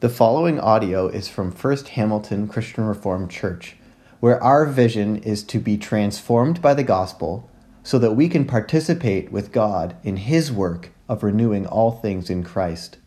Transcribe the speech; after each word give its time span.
The 0.00 0.08
following 0.08 0.60
audio 0.60 1.08
is 1.08 1.28
from 1.28 1.50
First 1.50 1.88
Hamilton 1.88 2.46
Christian 2.46 2.84
Reformed 2.84 3.32
Church, 3.32 3.74
where 4.20 4.40
our 4.40 4.64
vision 4.64 5.16
is 5.16 5.42
to 5.42 5.58
be 5.58 5.76
transformed 5.76 6.62
by 6.62 6.72
the 6.72 6.84
gospel 6.84 7.50
so 7.82 7.98
that 7.98 8.12
we 8.12 8.28
can 8.28 8.44
participate 8.44 9.32
with 9.32 9.50
God 9.50 9.96
in 10.04 10.18
His 10.18 10.52
work 10.52 10.92
of 11.08 11.24
renewing 11.24 11.66
all 11.66 11.90
things 11.90 12.30
in 12.30 12.44
Christ. 12.44 12.98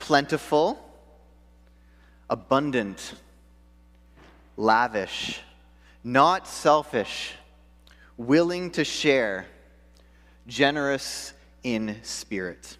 plentiful, 0.00 0.76
abundant, 2.28 3.14
lavish, 4.56 5.40
not 6.02 6.48
selfish, 6.48 7.32
willing 8.16 8.72
to 8.72 8.82
share, 8.82 9.46
generous 10.48 11.32
in 11.62 11.96
spirit. 12.02 12.76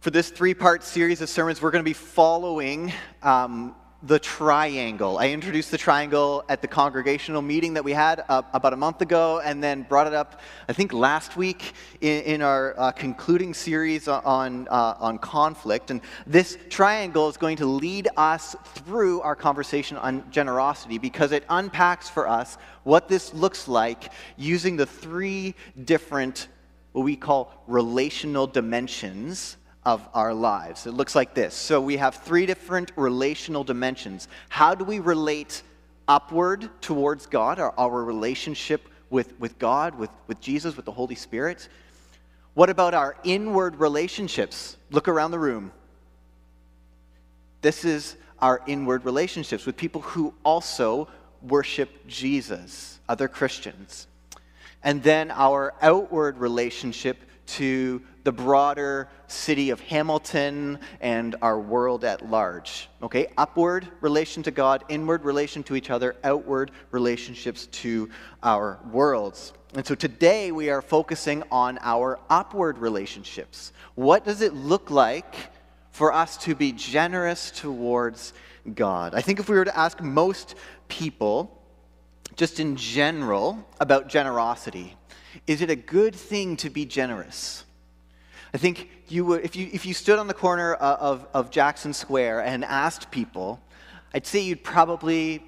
For 0.00 0.10
this 0.10 0.28
three 0.28 0.52
part 0.52 0.84
series 0.84 1.22
of 1.22 1.30
sermons, 1.30 1.62
we're 1.62 1.70
going 1.70 1.82
to 1.82 1.88
be 1.88 1.94
following 1.94 2.92
um, 3.22 3.74
the 4.04 4.18
triangle. 4.18 5.16
I 5.16 5.30
introduced 5.30 5.70
the 5.70 5.78
triangle 5.78 6.44
at 6.50 6.60
the 6.60 6.68
congregational 6.68 7.40
meeting 7.40 7.72
that 7.72 7.84
we 7.84 7.92
had 7.92 8.22
uh, 8.28 8.42
about 8.52 8.74
a 8.74 8.76
month 8.76 9.00
ago, 9.00 9.40
and 9.42 9.64
then 9.64 9.82
brought 9.82 10.06
it 10.06 10.12
up, 10.12 10.42
I 10.68 10.74
think, 10.74 10.92
last 10.92 11.38
week 11.38 11.72
in, 12.02 12.22
in 12.24 12.42
our 12.42 12.78
uh, 12.78 12.92
concluding 12.92 13.54
series 13.54 14.06
on, 14.06 14.68
uh, 14.68 14.96
on 14.98 15.16
conflict. 15.16 15.90
And 15.90 16.02
this 16.26 16.58
triangle 16.68 17.30
is 17.30 17.38
going 17.38 17.56
to 17.56 17.66
lead 17.66 18.08
us 18.18 18.54
through 18.64 19.22
our 19.22 19.34
conversation 19.34 19.96
on 19.96 20.30
generosity 20.30 20.98
because 20.98 21.32
it 21.32 21.44
unpacks 21.48 22.10
for 22.10 22.28
us 22.28 22.58
what 22.82 23.08
this 23.08 23.32
looks 23.32 23.68
like 23.68 24.12
using 24.36 24.76
the 24.76 24.86
three 24.86 25.54
different, 25.82 26.48
what 26.92 27.04
we 27.04 27.16
call 27.16 27.54
relational 27.66 28.46
dimensions 28.46 29.56
of 29.84 30.06
our 30.14 30.32
lives. 30.32 30.86
It 30.86 30.92
looks 30.92 31.14
like 31.14 31.34
this. 31.34 31.54
So 31.54 31.80
we 31.80 31.96
have 31.98 32.16
three 32.16 32.46
different 32.46 32.92
relational 32.96 33.64
dimensions. 33.64 34.28
How 34.48 34.74
do 34.74 34.84
we 34.84 34.98
relate 34.98 35.62
upward 36.08 36.68
towards 36.80 37.26
God, 37.26 37.58
our, 37.58 37.74
our 37.76 38.04
relationship 38.04 38.88
with, 39.10 39.38
with 39.38 39.58
God, 39.58 39.96
with, 39.96 40.10
with 40.26 40.40
Jesus, 40.40 40.76
with 40.76 40.86
the 40.86 40.92
Holy 40.92 41.14
Spirit? 41.14 41.68
What 42.54 42.70
about 42.70 42.94
our 42.94 43.16
inward 43.24 43.76
relationships? 43.76 44.76
Look 44.90 45.08
around 45.08 45.32
the 45.32 45.38
room. 45.38 45.72
This 47.60 47.84
is 47.84 48.16
our 48.40 48.62
inward 48.66 49.04
relationships 49.04 49.66
with 49.66 49.76
people 49.76 50.00
who 50.02 50.34
also 50.44 51.08
worship 51.42 52.06
Jesus, 52.06 52.98
other 53.08 53.28
Christians. 53.28 54.06
And 54.82 55.02
then 55.02 55.30
our 55.30 55.74
outward 55.80 56.38
relationship 56.38 57.18
to 57.46 58.02
the 58.24 58.32
broader 58.32 59.08
city 59.26 59.70
of 59.70 59.80
Hamilton 59.80 60.78
and 61.00 61.36
our 61.42 61.60
world 61.60 62.04
at 62.04 62.28
large. 62.28 62.88
Okay, 63.02 63.26
upward 63.36 63.86
relation 64.00 64.42
to 64.44 64.50
God, 64.50 64.84
inward 64.88 65.24
relation 65.24 65.62
to 65.64 65.76
each 65.76 65.90
other, 65.90 66.16
outward 66.24 66.70
relationships 66.90 67.66
to 67.66 68.08
our 68.42 68.78
worlds. 68.90 69.52
And 69.74 69.86
so 69.86 69.94
today 69.94 70.52
we 70.52 70.70
are 70.70 70.80
focusing 70.80 71.42
on 71.50 71.78
our 71.82 72.20
upward 72.30 72.78
relationships. 72.78 73.72
What 73.96 74.24
does 74.24 74.40
it 74.40 74.54
look 74.54 74.90
like 74.90 75.34
for 75.90 76.12
us 76.12 76.36
to 76.38 76.54
be 76.54 76.72
generous 76.72 77.50
towards 77.50 78.32
God? 78.74 79.14
I 79.14 79.20
think 79.20 79.40
if 79.40 79.48
we 79.48 79.56
were 79.56 79.64
to 79.64 79.76
ask 79.76 80.00
most 80.00 80.54
people, 80.88 81.60
just 82.36 82.60
in 82.60 82.76
general, 82.76 83.66
about 83.80 84.08
generosity, 84.08 84.96
is 85.46 85.60
it 85.60 85.70
a 85.70 85.76
good 85.76 86.14
thing 86.14 86.56
to 86.58 86.70
be 86.70 86.84
generous? 86.84 87.64
I 88.52 88.56
think 88.58 88.88
you 89.08 89.24
would, 89.24 89.44
if 89.44 89.56
you, 89.56 89.68
if 89.72 89.84
you 89.84 89.94
stood 89.94 90.18
on 90.18 90.28
the 90.28 90.34
corner 90.34 90.76
uh, 90.76 90.96
of, 91.00 91.26
of 91.34 91.50
Jackson 91.50 91.92
Square 91.92 92.40
and 92.40 92.64
asked 92.64 93.10
people, 93.10 93.60
I'd 94.12 94.26
say 94.26 94.40
you'd 94.40 94.62
probably 94.62 95.42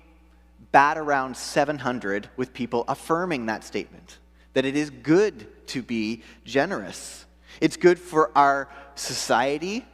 bat 0.73 0.99
around 0.99 1.37
700 1.37 2.29
with 2.37 2.53
people 2.53 2.85
affirming 2.89 3.47
that 3.47 3.65
statement 3.65 4.19
that 4.55 4.65
it 4.65 4.75
is 4.75 4.91
good 4.91 5.47
to 5.69 5.83
be 5.83 6.23
generous. 6.45 7.27
It's 7.61 7.77
good 7.77 7.99
for 7.99 8.31
our 8.37 8.69
society 8.95 9.85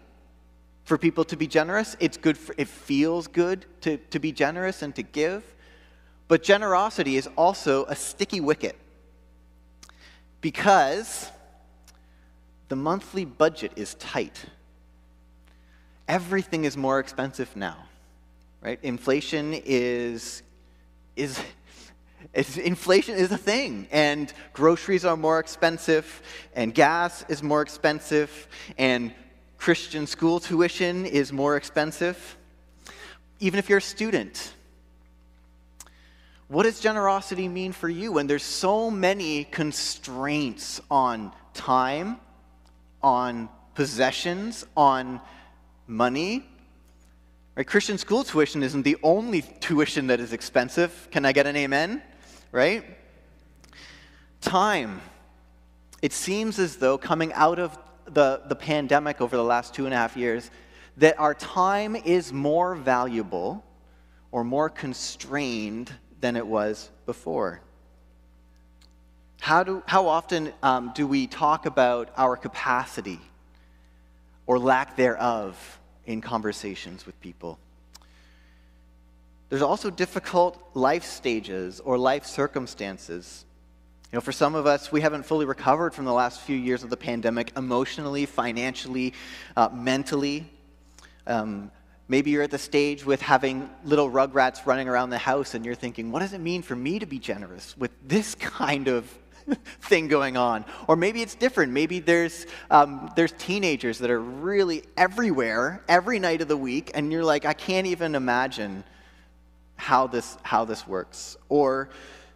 for 0.85 0.97
people 0.97 1.25
to 1.25 1.37
be 1.37 1.47
generous. 1.47 1.97
It's 2.01 2.17
good 2.17 2.39
for, 2.39 2.55
it 2.59 2.69
feels 2.69 3.27
good 3.27 3.67
to, 3.83 3.97
to 3.97 4.19
be 4.19 4.33
generous 4.33 4.83
and 4.83 4.95
to 4.95 5.03
give. 5.03 5.45
But 6.32 6.43
generosity 6.43 7.19
is 7.19 7.28
also 7.37 7.84
a 7.84 7.94
sticky 7.94 8.41
wicket 8.41 8.75
because 10.41 11.31
the 12.70 12.75
monthly 12.75 13.26
budget 13.26 13.72
is 13.76 13.97
tight. 13.97 14.47
Everything 16.09 16.65
is 16.65 16.75
more 16.75 17.00
expensive 17.00 17.54
now, 17.54 17.76
right? 18.62 18.78
Inflation 18.82 19.53
is, 19.53 20.43
is, 21.16 21.38
inflation 22.64 23.14
is 23.14 23.31
a 23.31 23.37
thing, 23.37 23.87
and 23.93 24.32
groceries 24.54 25.04
are 25.04 25.19
more 25.19 25.38
expensive, 25.38 26.22
and 26.54 26.75
gas 26.75 27.26
is 27.28 27.43
more 27.43 27.60
expensive, 27.60 28.49
and 28.78 29.12
Christian 29.59 30.06
school 30.06 30.41
tuition 30.41 31.04
is 31.04 31.31
more 31.31 31.59
expensive. 31.59 32.38
Even 33.38 33.59
if 33.59 33.69
you're 33.69 33.81
a 33.81 33.82
student, 33.82 34.54
what 36.53 36.65
does 36.65 36.81
generosity 36.81 37.49
mean 37.49 37.73
for 37.73 37.89
you 37.89 38.13
when 38.13 38.27
there's 38.27 38.43
so 38.43 38.91
many 38.91 39.45
constraints 39.45 40.83
on 40.91 41.33
time, 41.55 42.19
on 43.03 43.49
possessions, 43.75 44.67
on 44.77 45.19
money? 45.87 46.47
Right? 47.57 47.67
Christian 47.67 47.97
school 47.97 48.23
tuition 48.23 48.62
isn't 48.62 48.83
the 48.83 48.99
only 49.03 49.41
tuition 49.61 50.09
that 50.09 50.21
is 50.21 50.35
expensive. 50.35 51.09
Can 51.11 51.25
I 51.25 51.33
get 51.33 51.47
an 51.47 51.57
amen? 51.57 52.03
Right? 52.53 52.85
Time. 54.43 55.01
It 56.03 56.12
seems 56.12 56.59
as 56.59 56.77
though 56.77 56.99
coming 56.99 57.33
out 57.33 57.61
of 57.61 57.79
the, 58.05 58.43
the 58.45 58.57
pandemic 58.57 59.23
over 59.23 59.39
the 59.39 59.43
last 59.43 59.73
two 59.73 59.87
and 59.87 59.95
a 59.95 59.97
half 59.97 60.19
years, 60.19 60.51
that 60.99 61.19
our 61.19 61.33
time 61.33 61.97
is 61.97 62.31
more 62.31 62.75
valuable 62.75 63.65
or 64.33 64.45
more 64.45 64.69
constrained 64.69 65.91
than 66.22 66.37
it 66.37 66.47
was 66.47 66.88
before. 67.05 67.60
How, 69.41 69.65
do, 69.65 69.83
how 69.87 70.06
often 70.06 70.53
um, 70.62 70.93
do 70.94 71.06
we 71.06 71.27
talk 71.27 71.66
about 71.66 72.10
our 72.16 72.37
capacity 72.37 73.19
or 74.47 74.59
lack 74.59 74.97
thereof 74.97 75.81
in 76.06 76.21
conversations 76.21 77.05
with 77.05 77.21
people? 77.21 77.59
There's 79.49 79.62
also 79.62 79.91
difficult 79.91 80.62
life 80.75 81.05
stages 81.05 81.81
or 81.81 81.99
life 81.99 82.25
circumstances. 82.25 83.44
You 84.12 84.16
know, 84.16 84.21
for 84.21 84.32
some 84.32 84.55
of 84.55 84.65
us, 84.65 84.93
we 84.93 85.00
haven't 85.00 85.25
fully 85.25 85.44
recovered 85.44 85.93
from 85.93 86.05
the 86.05 86.12
last 86.12 86.41
few 86.43 86.56
years 86.56 86.84
of 86.84 86.91
the 86.91 86.97
pandemic 86.97 87.53
emotionally, 87.56 88.27
financially, 88.27 89.12
uh, 89.56 89.71
mentally. 89.72 90.49
Um, 91.27 91.72
Maybe 92.12 92.31
you're 92.31 92.43
at 92.43 92.50
the 92.50 92.59
stage 92.59 93.06
with 93.06 93.23
having 93.23 93.71
little 93.87 94.11
rugrats 94.11 94.67
running 94.67 94.87
around 94.87 95.09
the 95.09 95.17
house 95.17 95.55
and 95.55 95.65
you're 95.65 95.75
thinking, 95.75 96.12
what 96.12 96.21
does 96.21 96.34
it 96.34 96.43
mean 96.43 96.61
for 96.61 96.77
me 96.77 96.99
to 96.99 97.06
be 97.06 97.19
generous 97.19 97.75
with 97.78 97.91
this 98.06 98.34
kind 98.39 98.89
of 98.89 99.11
thing 99.81 100.09
going 100.09 100.37
on? 100.37 100.67
Or 100.89 100.95
maybe 100.95 101.23
it's 101.23 101.34
different. 101.34 101.73
Maybe 101.73 102.00
there's, 102.00 102.45
um, 102.71 103.11
there's 103.17 103.33
teenagers 103.39 103.99
that 104.00 104.11
are 104.11 104.21
really 104.21 104.82
everywhere 104.94 105.82
every 105.88 106.19
night 106.19 106.43
of 106.43 106.49
the 106.49 106.56
week 106.56 106.91
and 106.93 107.11
you're 107.11 107.25
like, 107.25 107.47
I 107.47 107.55
can't 107.55 107.87
even 107.87 108.14
imagine 108.14 108.85
how 109.76 110.06
this, 110.06 110.37
how 110.43 110.67
this 110.67 110.87
works. 110.87 111.38
Or 111.49 111.88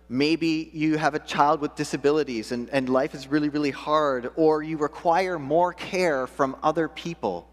maybe 0.08 0.70
you 0.72 0.96
have 0.96 1.14
a 1.14 1.18
child 1.18 1.60
with 1.60 1.74
disabilities 1.74 2.50
and, 2.50 2.70
and 2.70 2.88
life 2.88 3.14
is 3.14 3.28
really, 3.28 3.50
really 3.50 3.72
hard. 3.72 4.30
Or 4.36 4.62
you 4.62 4.78
require 4.78 5.38
more 5.38 5.74
care 5.74 6.26
from 6.26 6.56
other 6.62 6.88
people 6.88 7.50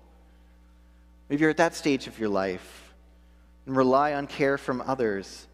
Maybe 1.30 1.42
you're 1.42 1.50
at 1.50 1.58
that 1.58 1.76
stage 1.76 2.08
of 2.08 2.20
your 2.20 2.30
life 2.30 2.94
and 3.66 3.76
rely 3.76 4.14
on 4.14 4.28
care 4.28 4.58
from 4.58 4.82
others. 4.82 5.48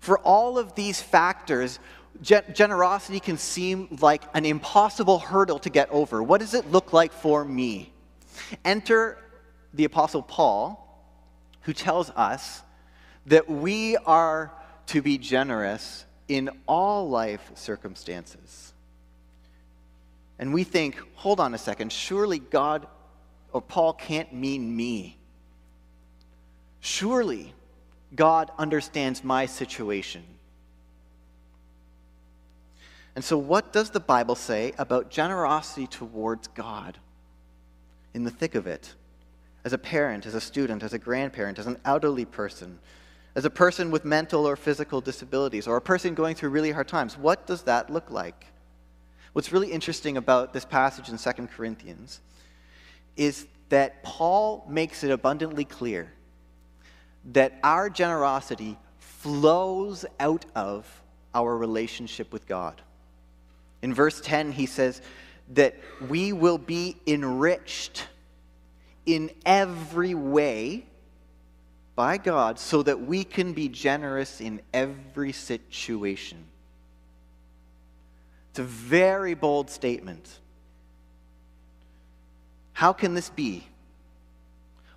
For 0.00 0.18
all 0.18 0.58
of 0.58 0.74
these 0.74 1.00
factors, 1.00 1.78
generosity 2.22 3.20
can 3.20 3.38
seem 3.38 3.98
like 4.00 4.22
an 4.34 4.44
impossible 4.44 5.18
hurdle 5.18 5.58
to 5.60 5.70
get 5.70 5.90
over. 5.90 6.22
What 6.22 6.40
does 6.40 6.54
it 6.54 6.70
look 6.70 6.92
like 6.92 7.12
for 7.12 7.44
me? 7.44 7.92
Enter 8.64 9.18
the 9.74 9.84
Apostle 9.84 10.22
Paul, 10.22 10.82
who 11.62 11.72
tells 11.72 12.10
us 12.10 12.62
that 13.26 13.48
we 13.48 13.96
are 13.96 14.52
to 14.86 15.02
be 15.02 15.18
generous 15.18 16.04
in 16.28 16.50
all 16.66 17.08
life 17.08 17.50
circumstances. 17.54 18.72
And 20.38 20.52
we 20.52 20.64
think, 20.64 20.96
hold 21.14 21.40
on 21.40 21.54
a 21.54 21.58
second, 21.58 21.92
surely 21.92 22.38
God 22.38 22.86
or 23.52 23.60
Paul 23.60 23.92
can't 23.92 24.32
mean 24.32 24.76
me. 24.76 25.18
Surely 26.80 27.52
God 28.14 28.50
understands 28.58 29.24
my 29.24 29.46
situation. 29.46 30.22
And 33.14 33.24
so, 33.24 33.38
what 33.38 33.72
does 33.72 33.90
the 33.90 34.00
Bible 34.00 34.34
say 34.34 34.72
about 34.78 35.10
generosity 35.10 35.86
towards 35.86 36.48
God 36.48 36.98
in 38.12 38.24
the 38.24 38.30
thick 38.30 38.54
of 38.54 38.66
it? 38.66 38.94
As 39.64 39.72
a 39.72 39.78
parent, 39.78 40.26
as 40.26 40.34
a 40.34 40.40
student, 40.40 40.82
as 40.82 40.92
a 40.92 40.98
grandparent, 40.98 41.58
as 41.58 41.66
an 41.66 41.78
elderly 41.84 42.26
person, 42.26 42.78
as 43.34 43.44
a 43.44 43.50
person 43.50 43.90
with 43.90 44.04
mental 44.04 44.46
or 44.46 44.54
physical 44.54 45.00
disabilities, 45.00 45.66
or 45.66 45.76
a 45.76 45.80
person 45.80 46.14
going 46.14 46.36
through 46.36 46.50
really 46.50 46.70
hard 46.70 46.88
times, 46.88 47.18
what 47.18 47.46
does 47.46 47.62
that 47.62 47.90
look 47.90 48.10
like? 48.10 48.46
What's 49.32 49.50
really 49.50 49.72
interesting 49.72 50.16
about 50.16 50.52
this 50.52 50.64
passage 50.64 51.08
in 51.08 51.18
2 51.18 51.46
Corinthians 51.48 52.20
is 53.16 53.46
that 53.68 54.02
Paul 54.02 54.64
makes 54.68 55.02
it 55.02 55.10
abundantly 55.10 55.64
clear 55.64 56.12
that 57.32 57.58
our 57.62 57.90
generosity 57.90 58.76
flows 58.98 60.04
out 60.20 60.44
of 60.54 61.02
our 61.34 61.56
relationship 61.56 62.32
with 62.32 62.46
God. 62.46 62.80
In 63.82 63.92
verse 63.92 64.20
10, 64.20 64.52
he 64.52 64.66
says 64.66 65.02
that 65.54 65.74
we 66.08 66.32
will 66.32 66.58
be 66.58 66.96
enriched 67.06 68.06
in 69.04 69.30
every 69.44 70.14
way 70.14 70.86
by 71.94 72.18
God 72.18 72.58
so 72.58 72.82
that 72.82 73.00
we 73.00 73.24
can 73.24 73.52
be 73.52 73.68
generous 73.68 74.40
in 74.40 74.60
every 74.72 75.32
situation. 75.32 76.44
It's 78.50 78.58
a 78.58 78.64
very 78.64 79.34
bold 79.34 79.70
statement. 79.70 80.38
How 82.76 82.92
can 82.92 83.14
this 83.14 83.30
be? 83.30 83.66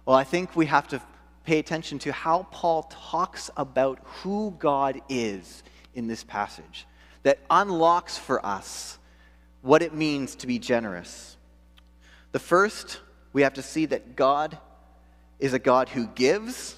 Well, 0.05 0.17
I 0.17 0.25
think 0.25 0.53
we 0.53 0.65
have 0.65 0.89
to 0.89 1.01
pay 1.45 1.59
attention 1.59 1.97
to 1.99 2.11
how 2.11 2.45
Paul 2.51 2.83
talks 2.91 3.49
about 3.55 3.99
who 4.03 4.53
God 4.59 4.99
is 5.07 5.63
in 5.95 6.05
this 6.05 6.21
passage 6.25 6.85
that 7.23 7.39
unlocks 7.49 8.17
for 8.17 8.45
us 8.45 8.99
what 9.61 9.81
it 9.81 9.93
means 9.93 10.35
to 10.35 10.47
be 10.47 10.59
generous. 10.59 11.37
The 12.33 12.39
first, 12.39 12.99
we 13.31 13.43
have 13.43 13.53
to 13.53 13.61
see 13.61 13.85
that 13.85 14.17
God 14.17 14.57
is 15.39 15.53
a 15.53 15.59
God 15.59 15.87
who 15.87 16.07
gives, 16.07 16.75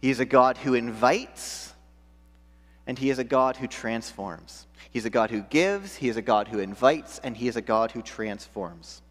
He 0.00 0.10
is 0.10 0.18
a 0.18 0.24
God 0.24 0.58
who 0.58 0.74
invites, 0.74 1.72
and 2.84 2.98
He 2.98 3.10
is 3.10 3.20
a 3.20 3.24
God 3.24 3.58
who 3.58 3.68
transforms. 3.68 4.66
He's 4.90 5.04
a 5.04 5.10
God 5.10 5.30
who 5.30 5.42
gives, 5.42 5.94
He 5.94 6.08
is 6.08 6.16
a 6.16 6.22
God 6.22 6.48
who 6.48 6.58
invites, 6.58 7.20
and 7.20 7.36
He 7.36 7.46
is 7.46 7.54
a 7.54 7.62
God 7.62 7.92
who 7.92 8.02
transforms. 8.02 9.02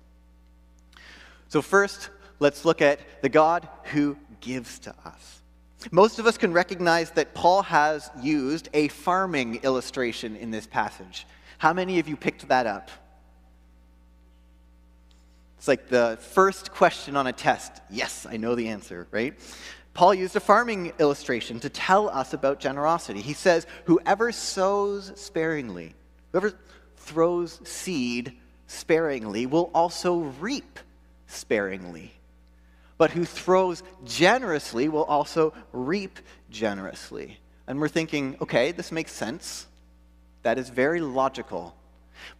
So, 1.49 1.61
first, 1.61 2.09
let's 2.39 2.63
look 2.63 2.81
at 2.81 2.99
the 3.21 3.29
God 3.29 3.67
who 3.85 4.17
gives 4.39 4.79
to 4.79 4.93
us. 5.03 5.41
Most 5.91 6.19
of 6.19 6.27
us 6.27 6.37
can 6.37 6.53
recognize 6.53 7.11
that 7.11 7.33
Paul 7.33 7.63
has 7.63 8.09
used 8.21 8.69
a 8.73 8.89
farming 8.89 9.61
illustration 9.63 10.35
in 10.35 10.51
this 10.51 10.67
passage. 10.67 11.25
How 11.57 11.73
many 11.73 11.99
of 11.99 12.07
you 12.07 12.15
picked 12.15 12.47
that 12.49 12.67
up? 12.67 12.91
It's 15.57 15.67
like 15.67 15.89
the 15.89 16.17
first 16.21 16.71
question 16.71 17.15
on 17.17 17.27
a 17.27 17.33
test. 17.33 17.81
Yes, 17.89 18.27
I 18.29 18.37
know 18.37 18.55
the 18.55 18.67
answer, 18.67 19.07
right? 19.11 19.33
Paul 19.93 20.13
used 20.13 20.35
a 20.35 20.39
farming 20.39 20.93
illustration 20.99 21.59
to 21.61 21.69
tell 21.69 22.09
us 22.09 22.33
about 22.33 22.59
generosity. 22.59 23.21
He 23.21 23.33
says, 23.33 23.65
Whoever 23.85 24.31
sows 24.31 25.11
sparingly, 25.15 25.95
whoever 26.31 26.53
throws 26.95 27.59
seed 27.67 28.33
sparingly, 28.67 29.47
will 29.47 29.71
also 29.73 30.19
reap 30.39 30.79
sparingly 31.29 32.13
but 32.99 33.11
who 33.11 33.23
throws 33.23 33.81
generously 34.05 34.89
will 34.89 35.05
also 35.05 35.53
reap 35.71 36.19
generously. 36.51 37.39
And 37.65 37.79
we're 37.79 37.87
thinking, 37.87 38.35
okay, 38.41 38.73
this 38.73 38.91
makes 38.91 39.13
sense. 39.13 39.67
That 40.43 40.59
is 40.59 40.69
very 40.69 40.99
logical. 40.99 41.73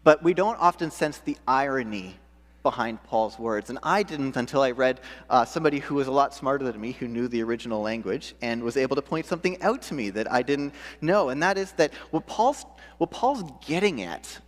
But 0.03 0.21
we 0.21 0.33
don't 0.33 0.59
often 0.59 0.91
sense 0.91 1.19
the 1.19 1.37
irony 1.47 2.17
behind 2.61 3.01
Paul's 3.03 3.39
words. 3.39 3.69
And 3.69 3.79
I 3.83 4.03
didn't 4.03 4.35
until 4.35 4.61
I 4.61 4.71
read 4.71 4.99
uh, 5.29 5.45
somebody 5.45 5.79
who 5.79 5.95
was 5.95 6.07
a 6.07 6.11
lot 6.11 6.35
smarter 6.35 6.65
than 6.65 6.81
me, 6.81 6.91
who 6.91 7.07
knew 7.07 7.29
the 7.29 7.41
original 7.41 7.81
language, 7.81 8.35
and 8.41 8.61
was 8.61 8.75
able 8.75 8.97
to 8.97 9.01
point 9.01 9.27
something 9.27 9.61
out 9.61 9.81
to 9.83 9.93
me 9.93 10.09
that 10.09 10.29
I 10.29 10.41
didn't 10.41 10.73
know. 10.99 11.29
And 11.29 11.41
that 11.41 11.57
is 11.57 11.71
that 11.73 11.93
what 12.11 12.27
Paul's, 12.27 12.65
what 12.97 13.11
Paul's 13.11 13.43
getting 13.65 14.01
at 14.01 14.39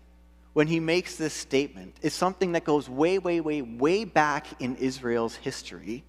when 0.54 0.68
he 0.68 0.80
makes 0.80 1.16
this 1.16 1.34
statement 1.34 1.96
is 2.02 2.14
something 2.14 2.54
that 2.54 2.64
goes 2.64 2.90
way, 2.90 3.18
way, 3.18 3.40
way, 3.40 3.62
way 3.62 4.04
back 4.04 4.48
in 4.62 4.76
Israel's 4.76 5.36
history 5.36 6.04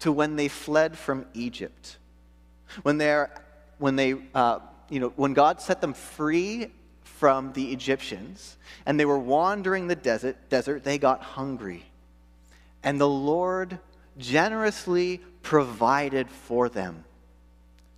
to 0.00 0.10
when 0.10 0.36
they 0.36 0.48
fled 0.48 0.98
from 0.98 1.26
Egypt. 1.34 1.98
When, 2.82 2.98
they're, 2.98 3.30
when, 3.78 3.96
they, 3.96 4.16
uh, 4.34 4.60
you 4.88 4.98
know, 4.98 5.12
when 5.16 5.34
God 5.34 5.60
set 5.60 5.80
them 5.80 5.94
free 5.94 6.72
from 7.02 7.52
the 7.52 7.72
Egyptians 7.72 8.56
and 8.86 8.98
they 8.98 9.04
were 9.04 9.18
wandering 9.18 9.86
the 9.86 9.96
desert, 9.96 10.36
desert, 10.48 10.82
they 10.82 10.98
got 10.98 11.22
hungry. 11.22 11.84
And 12.82 13.00
the 13.00 13.08
Lord 13.08 13.78
generously 14.18 15.20
provided 15.42 16.28
for 16.28 16.68
them. 16.68 17.04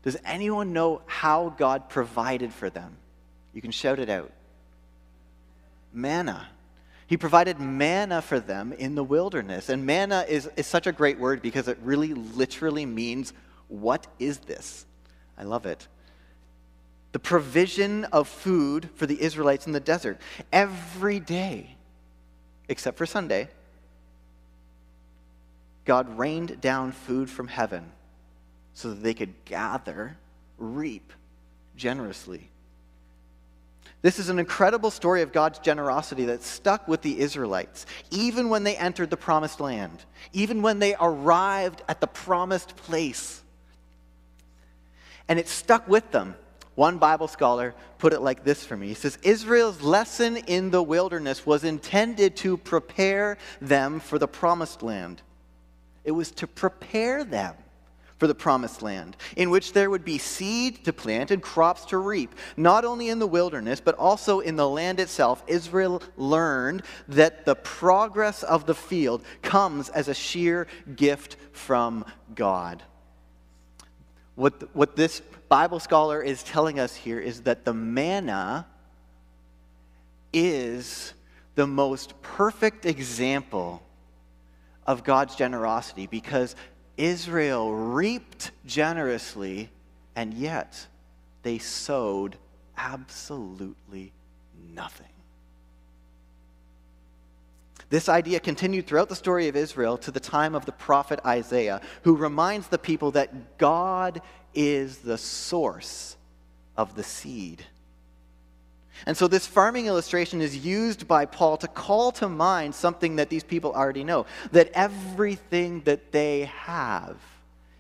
Does 0.03 0.19
anyone 0.25 0.73
know 0.73 1.03
how 1.07 1.55
God 1.57 1.89
provided 1.89 2.53
for 2.53 2.69
them? 2.69 2.97
You 3.55 3.63
can 3.63 3.71
shout 3.71 3.99
it 3.99 4.11
out 4.11 4.33
manna. 5.93 6.49
He 7.07 7.17
provided 7.17 7.61
manna 7.61 8.23
for 8.23 8.41
them 8.41 8.73
in 8.73 8.95
the 8.95 9.05
wilderness. 9.05 9.69
And 9.69 9.85
manna 9.85 10.25
is, 10.29 10.49
is 10.57 10.67
such 10.67 10.87
a 10.87 10.93
great 10.93 11.19
word 11.19 11.43
because 11.43 11.69
it 11.69 11.79
really 11.83 12.15
literally 12.15 12.87
means, 12.87 13.33
What 13.69 14.07
is 14.19 14.39
this? 14.39 14.87
I 15.37 15.45
love 15.45 15.67
it. 15.67 15.89
The 17.13 17.19
provision 17.19 18.05
of 18.07 18.29
food 18.29 18.89
for 18.95 19.07
the 19.07 19.21
Israelites 19.21 19.67
in 19.67 19.73
the 19.73 19.81
desert 19.81 20.19
every 20.53 21.21
day, 21.21 21.77
except 22.69 22.97
for 22.97 23.07
Sunday. 23.07 23.49
God 25.85 26.17
rained 26.17 26.61
down 26.61 26.93
food 26.93 27.29
from 27.29 27.49
heaven 27.49 27.91
so 28.73 28.91
that 28.91 29.03
they 29.03 29.15
could 29.15 29.35
gather, 29.45 30.17
reap 30.57 31.13
generously. 31.77 32.52
This 34.03 34.19
is 34.19 34.29
an 34.29 34.41
incredible 34.41 34.91
story 34.91 35.23
of 35.23 35.33
God's 35.33 35.61
generosity 35.61 36.25
that 36.27 36.43
stuck 36.43 36.89
with 36.89 37.03
the 37.03 37.21
Israelites, 37.21 37.87
even 38.11 38.49
when 38.49 38.65
they 38.65 38.77
entered 38.77 39.11
the 39.11 39.17
promised 39.17 39.61
land, 39.61 40.05
even 40.33 40.61
when 40.61 40.81
they 40.81 40.97
arrived 41.01 41.83
at 41.89 42.01
the 42.01 42.09
promised 42.09 42.75
place. 42.77 43.41
And 45.29 45.39
it 45.39 45.49
stuck 45.49 45.87
with 45.87 46.11
them. 46.11 46.35
One 46.75 46.99
Bible 46.99 47.29
scholar 47.29 47.75
put 47.99 48.13
it 48.13 48.21
like 48.21 48.43
this 48.43 48.65
for 48.65 48.77
me. 48.77 48.89
He 48.89 48.95
says, 48.95 49.19
Israel's 49.23 49.83
lesson 49.83 50.37
in 50.37 50.71
the 50.71 50.83
wilderness 50.83 51.47
was 51.47 51.63
intended 51.63 52.35
to 52.39 52.57
prepare 52.57 53.39
them 53.61 54.01
for 54.01 54.19
the 54.19 54.27
promised 54.27 54.83
land. 54.83 55.23
It 56.03 56.13
was 56.13 56.33
to 56.33 56.49
prepare 56.49 57.23
them 57.25 57.55
for 58.23 58.29
the 58.29 58.35
promised 58.37 58.83
land, 58.83 59.17
in 59.37 59.51
which 59.51 59.73
there 59.73 59.91
would 59.91 60.05
be 60.05 60.17
seed 60.17 60.85
to 60.85 60.93
plant 60.93 61.33
and 61.33 61.43
crops 61.43 61.85
to 61.87 61.99
reap. 61.99 62.33
Not 62.57 62.85
only 62.85 63.09
in 63.09 63.19
the 63.19 63.27
wilderness, 63.27 63.81
but 63.81 63.97
also 63.97 64.39
in 64.39 64.55
the 64.55 64.69
land 64.69 65.01
itself, 65.01 65.43
Israel 65.49 66.01
learned 66.17 66.85
that 67.09 67.45
the 67.45 67.57
progress 67.57 68.45
of 68.45 68.65
the 68.65 68.77
field 68.77 69.25
comes 69.43 69.89
as 69.89 70.07
a 70.07 70.15
sheer 70.15 70.69
gift 70.95 71.35
from 71.51 72.05
God. 72.33 72.85
What, 74.37 74.73
what 74.73 74.95
this 74.95 75.21
Bible 75.49 75.81
scholar 75.81 76.23
is 76.23 76.45
telling 76.45 76.79
us 76.79 76.95
here 76.95 77.19
is 77.19 77.41
that 77.41 77.65
the 77.65 77.75
manna 77.75 78.69
is 80.33 81.13
the 81.57 81.67
most 81.67 82.23
perfect 82.23 82.87
example 82.87 83.83
of 84.87 85.05
God's 85.05 85.37
generosity 85.37 86.07
because 86.07 86.57
Israel 86.97 87.75
reaped 87.75 88.51
generously, 88.67 89.71
and 90.15 90.35
yet 90.35 90.87
they 91.43 91.59
sowed 91.59 92.37
absolutely 92.77 94.13
nothing. 94.75 95.07
This 97.89 98.09
idea 98.09 98.41
continued 98.41 98.87
throughout 98.87 99.11
the 99.11 99.17
story 99.17 99.49
of 99.49 99.57
Israel 99.57 99.99
to 99.99 100.11
the 100.11 100.21
time 100.21 100.55
of 100.55 100.65
the 100.65 100.73
prophet 100.73 101.21
Isaiah, 101.27 101.83
who 102.03 102.17
reminds 102.17 102.69
the 102.69 102.79
people 102.79 103.11
that 103.11 103.59
God 103.59 104.23
is 104.55 104.99
the 104.99 105.19
source 105.19 106.17
of 106.77 106.95
the 106.95 107.03
seed. 107.03 107.67
And 109.07 109.17
so, 109.17 109.27
this 109.27 109.47
farming 109.47 109.87
illustration 109.87 110.41
is 110.41 110.57
used 110.57 111.09
by 111.09 111.27
Paul 111.27 111.57
to 111.59 111.69
call 111.69 112.13
to 112.13 112.29
mind 112.29 112.75
something 112.75 113.17
that 113.17 113.31
these 113.31 113.45
people 113.45 113.73
already 113.73 114.05
know 114.05 114.27
that 114.53 114.71
everything 114.75 115.81
that 115.83 116.13
they 116.13 116.43
have, 116.45 117.17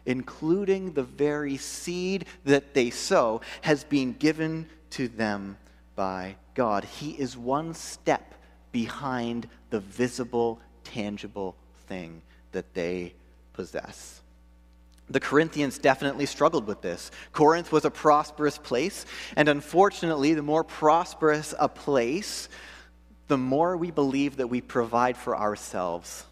including 0.06 0.92
the 0.92 1.02
very 1.02 1.56
seed 1.56 2.24
that 2.44 2.74
they 2.74 2.90
sow, 2.90 3.40
has 3.60 3.84
been 3.84 4.14
given 4.14 4.68
to 4.90 5.08
them 5.08 5.56
by 5.94 6.36
God. 6.54 6.84
He 6.84 7.10
is 7.10 7.36
one 7.36 7.74
step 7.74 8.34
behind 8.72 9.48
the 9.70 9.80
visible 9.80 10.58
tangible 10.82 11.54
thing 11.86 12.22
that 12.52 12.74
they 12.74 13.12
possess. 13.52 14.21
The 15.12 15.20
Corinthians 15.20 15.78
definitely 15.78 16.24
struggled 16.24 16.66
with 16.66 16.80
this. 16.80 17.10
Corinth 17.32 17.70
was 17.70 17.84
a 17.84 17.90
prosperous 17.90 18.56
place, 18.56 19.04
and 19.36 19.48
unfortunately, 19.48 20.32
the 20.32 20.42
more 20.42 20.64
prosperous 20.64 21.54
a 21.58 21.68
place, 21.68 22.48
the 23.28 23.36
more 23.36 23.76
we 23.76 23.90
believe 23.90 24.38
that 24.38 24.46
we 24.46 24.62
provide 24.62 25.18
for 25.18 25.36
ourselves. 25.36 26.24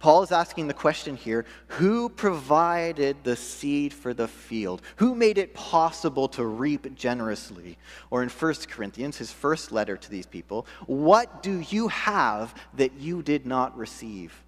Paul 0.00 0.22
is 0.22 0.32
asking 0.32 0.66
the 0.66 0.74
question 0.74 1.16
here 1.16 1.46
who 1.68 2.10
provided 2.10 3.24
the 3.24 3.36
seed 3.36 3.94
for 3.94 4.12
the 4.12 4.28
field? 4.28 4.82
Who 4.96 5.14
made 5.14 5.38
it 5.38 5.54
possible 5.54 6.28
to 6.28 6.44
reap 6.44 6.94
generously? 6.94 7.78
Or 8.10 8.22
in 8.22 8.28
1 8.28 8.54
Corinthians, 8.68 9.16
his 9.16 9.32
first 9.32 9.72
letter 9.72 9.96
to 9.96 10.10
these 10.10 10.26
people, 10.26 10.66
what 10.84 11.42
do 11.42 11.60
you 11.70 11.88
have 11.88 12.54
that 12.74 12.92
you 12.98 13.22
did 13.22 13.46
not 13.46 13.74
receive? 13.78 14.44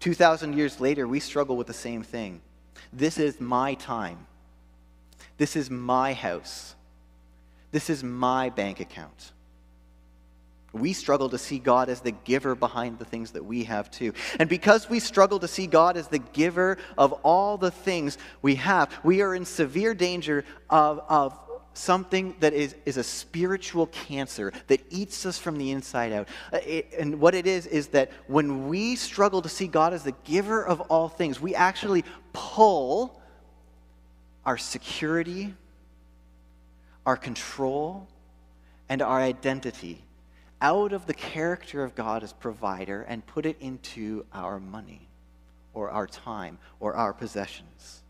2,000 0.00 0.56
years 0.56 0.80
later, 0.80 1.06
we 1.06 1.20
struggle 1.20 1.56
with 1.56 1.66
the 1.66 1.72
same 1.72 2.02
thing. 2.02 2.40
This 2.92 3.18
is 3.18 3.40
my 3.40 3.74
time. 3.74 4.26
This 5.36 5.56
is 5.56 5.70
my 5.70 6.12
house. 6.12 6.74
This 7.72 7.90
is 7.90 8.04
my 8.04 8.50
bank 8.50 8.80
account. 8.80 9.32
We 10.72 10.92
struggle 10.92 11.28
to 11.30 11.38
see 11.38 11.60
God 11.60 11.88
as 11.88 12.00
the 12.00 12.10
giver 12.10 12.56
behind 12.56 12.98
the 12.98 13.04
things 13.04 13.30
that 13.32 13.44
we 13.44 13.64
have 13.64 13.92
too. 13.92 14.12
And 14.40 14.48
because 14.48 14.90
we 14.90 14.98
struggle 14.98 15.38
to 15.38 15.46
see 15.46 15.68
God 15.68 15.96
as 15.96 16.08
the 16.08 16.18
giver 16.18 16.78
of 16.98 17.12
all 17.22 17.56
the 17.58 17.70
things 17.70 18.18
we 18.42 18.56
have, 18.56 18.92
we 19.04 19.22
are 19.22 19.36
in 19.36 19.44
severe 19.44 19.94
danger 19.94 20.44
of, 20.68 21.00
of 21.08 21.38
something 21.74 22.34
that 22.40 22.54
is, 22.54 22.74
is 22.86 22.96
a 22.96 23.04
spiritual 23.04 23.88
cancer 23.88 24.52
that 24.68 24.80
eats 24.90 25.26
us 25.26 25.38
from 25.38 25.58
the 25.58 25.70
inside 25.70 26.12
out. 26.12 26.28
Uh, 26.52 26.58
it, 26.64 26.92
and 26.98 27.20
what 27.20 27.34
it 27.34 27.46
is, 27.46 27.66
is 27.66 27.88
that 27.88 28.10
when 28.26 28.68
we 28.68 28.96
struggle 28.96 29.42
to 29.42 29.48
see 29.48 29.66
God 29.66 29.92
as 29.92 30.04
the 30.04 30.14
giver 30.24 30.64
of 30.64 30.80
all 30.82 31.08
things, 31.08 31.40
we 31.40 31.54
actually 31.54 32.04
pull 32.32 33.20
our 34.46 34.56
security, 34.56 35.54
our 37.04 37.16
control, 37.16 38.08
and 38.88 39.02
our 39.02 39.20
identity 39.20 40.04
out 40.60 40.92
of 40.92 41.06
the 41.06 41.14
character 41.14 41.84
of 41.84 41.94
God 41.94 42.22
as 42.22 42.32
provider 42.32 43.02
and 43.02 43.26
put 43.26 43.44
it 43.44 43.56
into 43.60 44.24
our 44.32 44.58
money 44.58 45.08
or 45.74 45.90
our 45.90 46.06
time 46.06 46.58
or 46.80 46.94
our 46.94 47.12
possessions. 47.12 48.02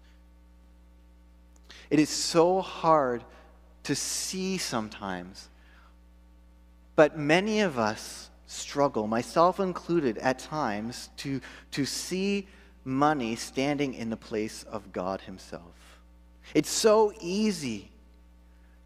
It 1.91 1.99
is 1.99 2.11
so 2.11 2.61
hard 2.61 3.25
to 3.85 3.95
see 3.95 4.59
sometimes, 4.59 5.49
but 6.97 7.19
many 7.19 7.61
of 7.61 7.79
us 7.79 8.31
struggle, 8.47 9.07
myself 9.07 9.61
included, 9.61 10.19
at 10.19 10.39
times 10.39 11.11
to, 11.19 11.41
to 11.73 11.85
see 11.85 12.47
money 12.85 13.35
standing 13.37 13.95
in 13.95 14.11
the 14.11 14.17
place 14.17 14.65
of 14.65 14.93
God 14.93 15.23
Himself. 15.23 16.01
It's 16.55 16.71
so 16.71 17.13
easy 17.21 17.91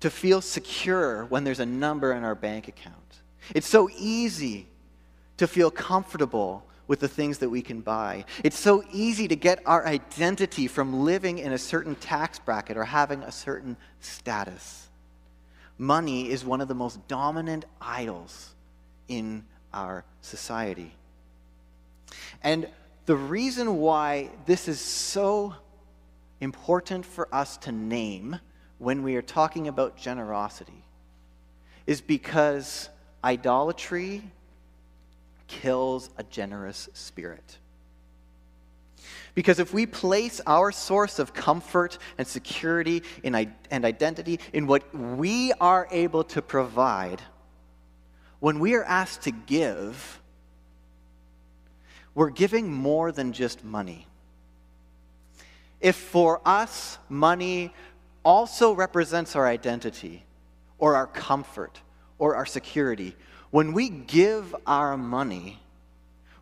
to 0.00 0.11
feel 0.11 0.40
secure 0.40 1.25
when 1.25 1.45
there's 1.45 1.61
a 1.61 1.67
number 1.67 2.12
in 2.12 2.25
our 2.25 2.37
bank 2.37 2.69
account. 2.69 2.95
It's 3.55 3.67
so 3.67 3.88
easy 3.99 4.67
to 5.38 5.47
feel 5.47 5.71
comfortable 5.71 6.64
with 6.87 7.00
the 7.00 7.09
things 7.09 7.38
that 7.38 7.50
we 7.50 7.61
can 7.61 7.81
buy. 7.81 8.25
It's 8.43 8.59
so 8.59 8.83
easy 8.93 9.28
to 9.28 9.37
get 9.37 9.61
our 9.67 9.87
identity 9.87 10.67
from 10.67 11.05
living 11.05 11.38
in 11.38 11.52
a 11.52 11.59
certain 11.59 11.95
tax 11.97 12.38
bracket 12.38 12.76
or 12.76 12.85
having 12.85 13.23
a 13.23 13.33
certain 13.33 13.76
status. 14.00 14.88
Money 15.78 16.30
is 16.30 16.44
one 16.44 16.61
of 16.61 16.68
the 16.68 16.75
most 16.75 17.06
dominant 17.06 17.64
idols 17.80 18.54
in 19.06 19.44
our 19.73 20.04
society. 20.20 20.92
And 22.42 22.68
the 23.06 23.16
reason 23.16 23.76
why 23.76 24.30
this 24.47 24.68
is 24.68 24.80
so 24.80 25.54
important 26.40 27.06
for 27.06 27.32
us 27.32 27.56
to 27.58 27.73
name 27.73 28.38
when 28.78 29.02
we 29.02 29.16
are 29.16 29.23
talking 29.23 29.68
about 29.68 29.97
generosity 29.97 30.85
is 31.87 32.00
because 32.00 32.88
Idolatry 33.25 34.23
kills 35.47 36.11
a 36.16 36.23
generous 36.23 36.88
spirit. 36.92 37.58
Because 39.38 39.61
if 39.61 39.73
we 39.73 39.87
place 39.87 40.40
our 40.49 40.73
source 40.73 41.21
of 41.21 41.33
comfort 41.33 41.99
and 42.18 42.26
security 42.26 43.04
and 43.23 43.37
identity 43.71 44.40
in 44.52 44.66
what 44.66 44.92
we 44.92 45.52
are 45.61 45.87
able 45.92 46.25
to 46.25 46.42
provide, 46.42 47.23
when 48.40 48.59
we 48.59 48.75
are 48.75 48.83
asked 48.83 49.23
to 49.23 49.30
give, 49.30 50.21
we're 52.16 52.30
giving 52.30 52.73
more 52.73 53.12
than 53.12 53.33
just 53.33 53.64
money. 53.64 54.09
If 55.80 55.95
for 55.95 56.40
us, 56.45 56.99
money 57.09 57.73
also 58.25 58.73
represents 58.73 59.37
our 59.37 59.47
identity 59.47 60.25
or 60.80 60.97
our 60.97 61.07
comfort 61.07 61.80
or 62.18 62.35
our 62.35 62.45
security. 62.45 63.14
When 63.52 63.73
we 63.73 63.88
give 63.88 64.52
our 64.66 64.97
money, 64.97 65.61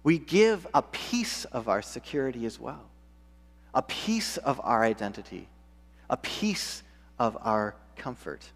we 0.07 0.21
give 0.21 0.69
a 0.73 0.83
piece 0.83 1.47
of 1.47 1.69
our 1.69 1.83
security 1.83 2.47
as 2.47 2.61
well, 2.61 2.85
a 3.75 3.83
piece 3.83 4.37
of 4.37 4.61
our 4.63 4.85
identity, 4.85 5.49
a 6.09 6.17
piece 6.17 6.85
of 7.19 7.37
our 7.41 7.75
comfort. 7.97 8.49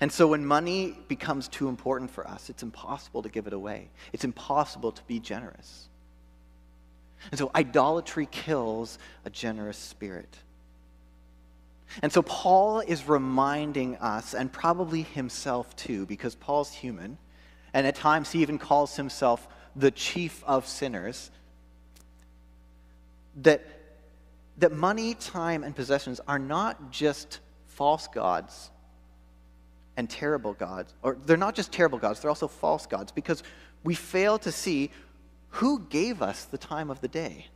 And 0.00 0.10
so 0.10 0.26
when 0.26 0.44
money 0.44 0.98
becomes 1.06 1.46
too 1.46 1.68
important 1.68 2.10
for 2.10 2.26
us, 2.26 2.50
it's 2.50 2.64
impossible 2.64 3.22
to 3.22 3.28
give 3.28 3.46
it 3.46 3.52
away. 3.52 3.90
It's 4.12 4.24
impossible 4.24 4.90
to 4.90 5.02
be 5.04 5.20
generous. 5.20 5.86
And 7.30 7.38
so 7.38 7.48
idolatry 7.54 8.26
kills 8.26 8.98
a 9.24 9.30
generous 9.30 9.78
spirit. 9.78 10.36
And 12.02 12.12
so 12.12 12.22
Paul 12.22 12.80
is 12.80 13.06
reminding 13.06 13.98
us, 13.98 14.34
and 14.34 14.52
probably 14.52 15.02
himself 15.02 15.76
too, 15.76 16.06
because 16.06 16.34
Paul's 16.34 16.72
human, 16.72 17.18
and 17.74 17.86
at 17.86 17.94
times 17.94 18.30
he 18.32 18.42
even 18.42 18.58
calls 18.58 18.96
himself 18.96 19.48
the 19.74 19.90
chief 19.90 20.42
of 20.46 20.66
sinners, 20.66 21.30
that, 23.36 23.64
that 24.58 24.72
money, 24.72 25.14
time, 25.14 25.64
and 25.64 25.74
possessions 25.74 26.20
are 26.28 26.38
not 26.38 26.90
just 26.90 27.40
false 27.66 28.06
gods 28.08 28.70
and 29.96 30.08
terrible 30.08 30.52
gods, 30.52 30.94
or 31.02 31.16
they're 31.24 31.36
not 31.36 31.54
just 31.54 31.72
terrible 31.72 31.98
gods, 31.98 32.20
they're 32.20 32.30
also 32.30 32.48
false 32.48 32.86
gods, 32.86 33.12
because 33.12 33.42
we 33.84 33.94
fail 33.94 34.38
to 34.38 34.52
see 34.52 34.90
who 35.48 35.80
gave 35.80 36.22
us 36.22 36.44
the 36.44 36.58
time 36.58 36.90
of 36.90 37.00
the 37.00 37.08
day. 37.08 37.46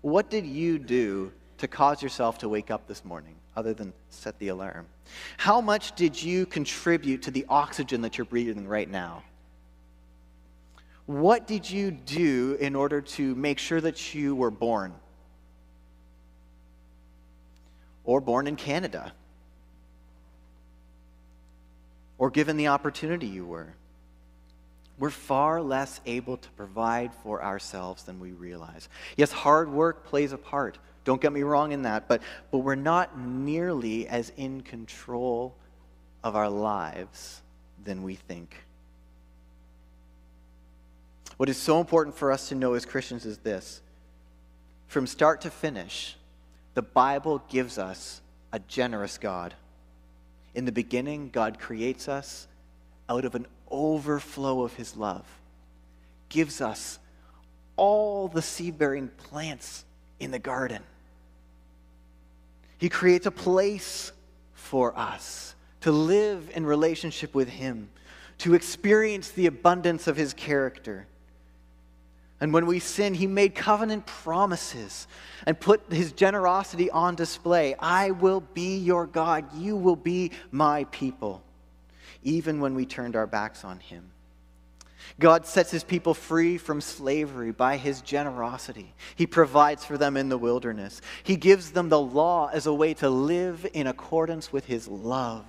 What 0.00 0.30
did 0.30 0.46
you 0.46 0.78
do 0.78 1.32
to 1.58 1.68
cause 1.68 2.02
yourself 2.02 2.38
to 2.38 2.48
wake 2.48 2.70
up 2.70 2.86
this 2.86 3.04
morning 3.04 3.36
other 3.56 3.72
than 3.72 3.92
set 4.10 4.38
the 4.38 4.48
alarm? 4.48 4.86
How 5.38 5.60
much 5.60 5.94
did 5.96 6.22
you 6.22 6.46
contribute 6.46 7.22
to 7.22 7.30
the 7.30 7.46
oxygen 7.48 8.02
that 8.02 8.18
you're 8.18 8.26
breathing 8.26 8.68
right 8.68 8.88
now? 8.88 9.24
What 11.06 11.46
did 11.46 11.70
you 11.70 11.90
do 11.90 12.56
in 12.60 12.74
order 12.74 13.00
to 13.00 13.34
make 13.34 13.58
sure 13.58 13.80
that 13.80 14.14
you 14.14 14.34
were 14.34 14.50
born? 14.50 14.94
Or 18.04 18.20
born 18.20 18.46
in 18.46 18.56
Canada? 18.56 19.12
Or 22.18 22.30
given 22.30 22.56
the 22.56 22.68
opportunity 22.68 23.26
you 23.26 23.46
were? 23.46 23.74
We're 24.98 25.10
far 25.10 25.60
less 25.60 26.00
able 26.06 26.38
to 26.38 26.48
provide 26.50 27.12
for 27.22 27.44
ourselves 27.44 28.04
than 28.04 28.18
we 28.18 28.32
realize. 28.32 28.88
Yes, 29.16 29.30
hard 29.30 29.70
work 29.70 30.06
plays 30.06 30.32
a 30.32 30.38
part. 30.38 30.78
Don't 31.06 31.22
get 31.22 31.32
me 31.32 31.44
wrong 31.44 31.70
in 31.70 31.82
that, 31.82 32.08
but, 32.08 32.20
but 32.50 32.58
we're 32.58 32.74
not 32.74 33.16
nearly 33.16 34.08
as 34.08 34.32
in 34.36 34.60
control 34.60 35.54
of 36.24 36.34
our 36.34 36.50
lives 36.50 37.42
than 37.84 38.02
we 38.02 38.16
think. 38.16 38.56
What 41.36 41.48
is 41.48 41.56
so 41.56 41.80
important 41.80 42.16
for 42.16 42.32
us 42.32 42.48
to 42.48 42.56
know 42.56 42.74
as 42.74 42.84
Christians 42.84 43.24
is 43.24 43.38
this 43.38 43.82
from 44.88 45.06
start 45.06 45.42
to 45.42 45.50
finish, 45.50 46.16
the 46.74 46.82
Bible 46.82 47.40
gives 47.48 47.78
us 47.78 48.20
a 48.52 48.58
generous 48.58 49.16
God. 49.16 49.54
In 50.56 50.64
the 50.64 50.72
beginning, 50.72 51.30
God 51.30 51.60
creates 51.60 52.08
us 52.08 52.48
out 53.08 53.24
of 53.24 53.36
an 53.36 53.46
overflow 53.70 54.64
of 54.64 54.74
his 54.74 54.96
love, 54.96 55.24
gives 56.30 56.60
us 56.60 56.98
all 57.76 58.26
the 58.26 58.42
seed 58.42 58.76
bearing 58.76 59.06
plants 59.06 59.84
in 60.18 60.32
the 60.32 60.40
garden 60.40 60.82
he 62.78 62.88
creates 62.88 63.26
a 63.26 63.30
place 63.30 64.12
for 64.54 64.96
us 64.98 65.54
to 65.80 65.92
live 65.92 66.50
in 66.54 66.66
relationship 66.66 67.34
with 67.34 67.48
Him, 67.48 67.88
to 68.38 68.54
experience 68.54 69.30
the 69.30 69.46
abundance 69.46 70.08
of 70.08 70.16
His 70.16 70.34
character. 70.34 71.06
And 72.40 72.52
when 72.52 72.66
we 72.66 72.80
sin, 72.80 73.14
He 73.14 73.26
made 73.26 73.54
covenant 73.54 74.04
promises 74.04 75.06
and 75.46 75.58
put 75.58 75.80
His 75.90 76.12
generosity 76.12 76.90
on 76.90 77.14
display. 77.14 77.76
I 77.78 78.10
will 78.10 78.40
be 78.40 78.76
your 78.78 79.06
God, 79.06 79.54
you 79.54 79.76
will 79.76 79.96
be 79.96 80.32
my 80.50 80.84
people. 80.90 81.42
even 82.26 82.60
when 82.60 82.74
we 82.74 82.84
turned 82.84 83.14
our 83.14 83.26
backs 83.26 83.64
on 83.64 83.78
him. 83.78 84.10
God 85.18 85.46
sets 85.46 85.70
his 85.70 85.84
people 85.84 86.14
free 86.14 86.58
from 86.58 86.80
slavery 86.80 87.52
by 87.52 87.76
his 87.76 88.00
generosity. 88.02 88.94
He 89.14 89.26
provides 89.26 89.84
for 89.84 89.96
them 89.96 90.16
in 90.16 90.28
the 90.28 90.38
wilderness. 90.38 91.00
He 91.22 91.36
gives 91.36 91.70
them 91.70 91.88
the 91.88 92.00
law 92.00 92.50
as 92.52 92.66
a 92.66 92.74
way 92.74 92.94
to 92.94 93.08
live 93.08 93.66
in 93.72 93.86
accordance 93.86 94.52
with 94.52 94.66
his 94.66 94.88
love. 94.88 95.44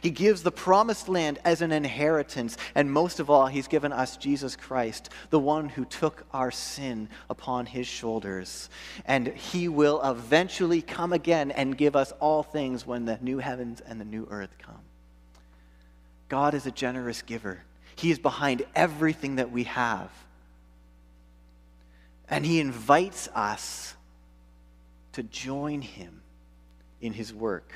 He 0.00 0.10
gives 0.10 0.42
the 0.42 0.52
promised 0.52 1.08
land 1.08 1.38
as 1.44 1.62
an 1.62 1.72
inheritance. 1.72 2.56
And 2.74 2.92
most 2.92 3.20
of 3.20 3.30
all, 3.30 3.46
he's 3.46 3.68
given 3.68 3.92
us 3.92 4.16
Jesus 4.16 4.56
Christ, 4.56 5.10
the 5.30 5.38
one 5.38 5.68
who 5.68 5.84
took 5.84 6.24
our 6.32 6.50
sin 6.50 7.08
upon 7.28 7.66
his 7.66 7.86
shoulders. 7.86 8.70
And 9.04 9.28
he 9.28 9.68
will 9.68 10.00
eventually 10.02 10.82
come 10.82 11.12
again 11.12 11.50
and 11.50 11.76
give 11.76 11.96
us 11.96 12.12
all 12.20 12.42
things 12.42 12.86
when 12.86 13.04
the 13.04 13.18
new 13.20 13.38
heavens 13.38 13.80
and 13.80 14.00
the 14.00 14.04
new 14.04 14.26
earth 14.30 14.56
come. 14.58 14.80
God 16.28 16.54
is 16.54 16.66
a 16.66 16.70
generous 16.70 17.22
giver. 17.22 17.62
He 17.96 18.10
is 18.10 18.18
behind 18.18 18.64
everything 18.74 19.36
that 19.36 19.50
we 19.50 19.64
have. 19.64 20.10
And 22.28 22.44
He 22.46 22.60
invites 22.60 23.28
us 23.34 23.94
to 25.12 25.22
join 25.22 25.82
Him 25.82 26.22
in 27.00 27.12
His 27.12 27.32
work. 27.32 27.72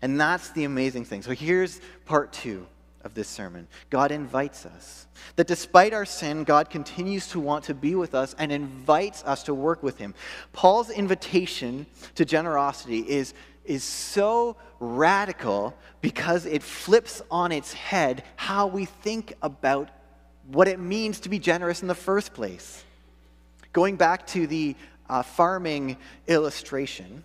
And 0.00 0.20
that's 0.20 0.50
the 0.50 0.64
amazing 0.64 1.04
thing. 1.04 1.22
So 1.22 1.32
here's 1.32 1.80
part 2.04 2.32
two 2.32 2.66
of 3.04 3.14
this 3.14 3.28
sermon 3.28 3.66
God 3.90 4.12
invites 4.12 4.66
us. 4.66 5.06
That 5.36 5.46
despite 5.46 5.92
our 5.92 6.04
sin, 6.04 6.44
God 6.44 6.70
continues 6.70 7.28
to 7.28 7.40
want 7.40 7.64
to 7.64 7.74
be 7.74 7.94
with 7.94 8.14
us 8.14 8.34
and 8.38 8.50
invites 8.50 9.22
us 9.24 9.42
to 9.44 9.54
work 9.54 9.82
with 9.82 9.98
Him. 9.98 10.14
Paul's 10.52 10.90
invitation 10.90 11.86
to 12.14 12.24
generosity 12.24 13.00
is 13.00 13.34
is 13.64 13.84
so 13.84 14.56
radical 14.82 15.74
because 16.00 16.44
it 16.44 16.62
flips 16.62 17.22
on 17.30 17.52
its 17.52 17.72
head 17.72 18.24
how 18.34 18.66
we 18.66 18.84
think 18.84 19.32
about 19.40 19.88
what 20.48 20.66
it 20.66 20.80
means 20.80 21.20
to 21.20 21.28
be 21.28 21.38
generous 21.38 21.82
in 21.82 21.88
the 21.88 21.94
first 21.94 22.34
place. 22.34 22.84
Going 23.72 23.96
back 23.96 24.26
to 24.28 24.46
the 24.46 24.74
uh, 25.08 25.22
farming 25.22 25.96
illustration, 26.26 27.22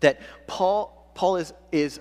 that 0.00 0.20
Paul, 0.46 1.10
Paul 1.14 1.36
is, 1.36 1.52
is 1.70 2.00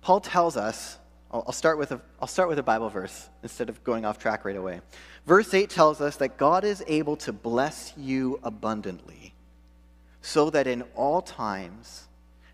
Paul 0.00 0.20
tells 0.20 0.56
us, 0.56 0.98
I'll, 1.30 1.44
I'll, 1.46 1.52
start 1.52 1.78
with 1.78 1.92
a, 1.92 2.00
I'll 2.20 2.28
start 2.28 2.48
with 2.48 2.58
a 2.58 2.62
Bible 2.62 2.88
verse 2.88 3.28
instead 3.42 3.68
of 3.68 3.84
going 3.84 4.06
off 4.06 4.18
track 4.18 4.44
right 4.46 4.56
away. 4.56 4.80
Verse 5.26 5.52
8 5.52 5.68
tells 5.68 6.00
us 6.00 6.16
that 6.16 6.38
God 6.38 6.64
is 6.64 6.82
able 6.86 7.16
to 7.18 7.32
bless 7.32 7.92
you 7.98 8.40
abundantly 8.42 9.34
so 10.22 10.50
that 10.50 10.66
in 10.66 10.82
all 10.94 11.20
times, 11.20 12.05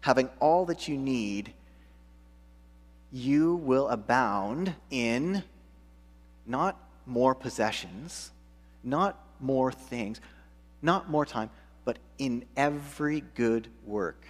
having 0.03 0.29
all 0.41 0.67
that 0.67 0.87
you 0.87 0.97
need, 0.97 1.55
you 3.11 3.57
will 3.57 3.89
abound 3.89 4.75
in 4.91 5.43
not 6.47 6.79
more 7.07 7.35
possessions, 7.35 8.31
not 8.85 9.19
more 9.41 9.73
things, 9.73 10.21
not 10.83 11.09
more 11.11 11.25
time, 11.25 11.51
but 11.85 11.99
in 12.19 12.45
every 12.57 13.23
good 13.35 13.69
work. 13.85 14.25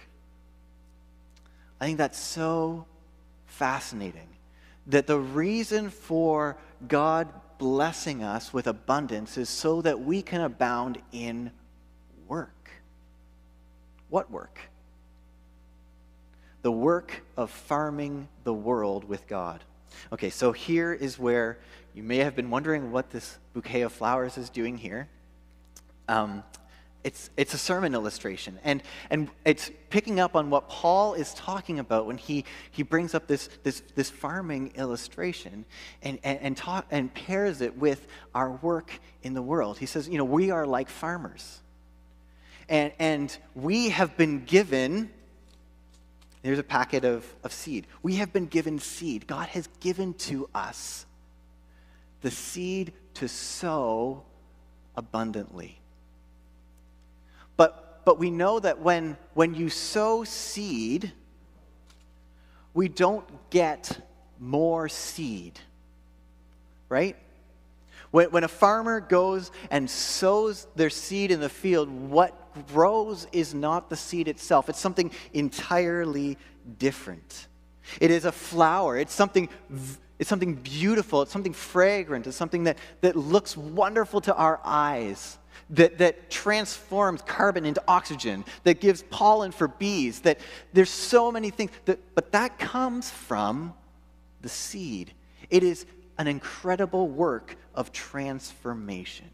I 1.81 1.85
think 1.85 1.97
that's 1.97 2.19
so 2.19 2.85
fascinating 3.45 4.27
that 4.87 5.07
the 5.07 5.19
reason 5.19 5.89
for 5.89 6.57
God 6.87 7.29
blessing 7.57 8.23
us 8.23 8.53
with 8.53 8.67
abundance 8.67 9.37
is 9.37 9.49
so 9.49 9.81
that 9.81 9.99
we 9.99 10.21
can 10.21 10.41
abound 10.41 11.01
in 11.11 11.51
work. 12.27 12.69
What 14.09 14.29
work? 14.29 14.59
The 16.63 16.71
work 16.71 17.23
of 17.37 17.51
farming 17.51 18.27
the 18.43 18.53
world 18.53 19.03
with 19.03 19.27
God. 19.27 19.63
Okay, 20.11 20.31
so 20.31 20.51
here 20.51 20.91
is 20.91 21.19
where 21.19 21.59
you 21.93 22.03
may 22.03 22.17
have 22.17 22.35
been 22.35 22.49
wondering 22.49 22.91
what 22.91 23.11
this 23.11 23.37
bouquet 23.53 23.81
of 23.81 23.93
flowers 23.93 24.37
is 24.37 24.49
doing 24.49 24.77
here. 24.77 25.07
Um, 26.07 26.43
it's, 27.03 27.29
it's 27.35 27.53
a 27.53 27.57
sermon 27.57 27.93
illustration, 27.93 28.59
and, 28.63 28.81
and 29.09 29.29
it's 29.43 29.69
picking 29.89 30.21
up 30.21 30.35
on 30.37 30.49
what 30.49 30.69
Paul 30.69 31.15
is 31.15 31.33
talking 31.33 31.79
about 31.79 32.05
when 32.05 32.17
he, 32.17 32.45
he 32.71 32.81
brings 32.81 33.13
up 33.13 33.27
this, 33.27 33.49
this, 33.63 33.83
this 33.93 34.09
farming 34.09 34.71
illustration 34.75 35.65
and, 36.01 36.17
and, 36.23 36.39
and, 36.39 36.83
and 36.89 37.13
pairs 37.13 37.59
it 37.59 37.77
with 37.77 38.07
our 38.33 38.51
work 38.51 38.99
in 39.21 39.33
the 39.33 39.41
world. 39.41 39.79
He 39.79 39.85
says, 39.85 40.07
you 40.07 40.17
know, 40.17 40.23
we 40.23 40.49
are 40.49 40.65
like 40.65 40.89
farmers. 40.89 41.59
And, 42.69 42.93
and 42.99 43.37
we 43.53 43.89
have 43.89 44.15
been 44.15 44.45
given, 44.45 45.11
there's 46.43 46.59
a 46.59 46.63
packet 46.63 47.05
of, 47.05 47.25
of 47.43 47.53
seed. 47.53 47.87
We 48.03 48.15
have 48.15 48.33
been 48.33 48.47
given 48.47 48.77
seed. 48.77 49.27
God 49.27 49.47
has 49.49 49.67
given 49.79 50.13
to 50.15 50.49
us 50.53 51.05
the 52.21 52.31
seed 52.31 52.91
to 53.15 53.29
sow 53.29 54.23
abundantly. 54.95 55.79
But, 57.55 58.01
but 58.03 58.19
we 58.19 58.29
know 58.29 58.59
that 58.59 58.79
when, 58.79 59.17
when 59.33 59.55
you 59.55 59.69
sow 59.69 60.25
seed, 60.25 61.13
we 62.73 62.89
don't 62.89 63.25
get 63.49 63.99
more 64.37 64.89
seed, 64.89 65.59
right? 66.89 67.15
When, 68.11 68.31
when 68.31 68.43
a 68.43 68.49
farmer 68.49 68.99
goes 68.99 69.49
and 69.71 69.89
sows 69.89 70.67
their 70.75 70.89
seed 70.89 71.31
in 71.31 71.39
the 71.39 71.49
field, 71.49 71.89
what 71.89 72.42
grows 72.71 73.27
is 73.31 73.53
not 73.53 73.89
the 73.89 73.95
seed 73.95 74.27
itself, 74.27 74.69
it's 74.69 74.79
something 74.79 75.11
entirely 75.33 76.37
different. 76.79 77.47
It 77.99 78.11
is 78.11 78.25
a 78.25 78.31
flower, 78.31 78.97
it's 78.97 79.13
something. 79.13 79.49
It's 80.19 80.29
something 80.29 80.55
beautiful. 80.55 81.21
It's 81.21 81.31
something 81.31 81.51
fragrant. 81.51 82.27
It's 82.27 82.37
something 82.37 82.63
that, 82.65 82.77
that 83.01 83.15
looks 83.15 83.57
wonderful 83.57 84.21
to 84.21 84.35
our 84.35 84.61
eyes, 84.63 85.37
that, 85.71 85.97
that 85.97 86.29
transforms 86.29 87.21
carbon 87.23 87.65
into 87.65 87.83
oxygen, 87.89 88.45
that 88.63 88.79
gives 88.79 89.03
pollen 89.03 89.51
for 89.51 89.67
bees, 89.67 90.21
that 90.21 90.39
there's 90.71 90.91
so 90.91 91.31
many 91.31 91.49
things. 91.49 91.71
That, 91.85 91.99
but 92.15 92.31
that 92.31 92.57
comes 92.59 93.09
from 93.09 93.73
the 94.41 94.49
seed. 94.49 95.11
It 95.49 95.63
is 95.63 95.85
an 96.17 96.27
incredible 96.27 97.09
work 97.09 97.57
of 97.75 97.91
transformation. 97.91 99.29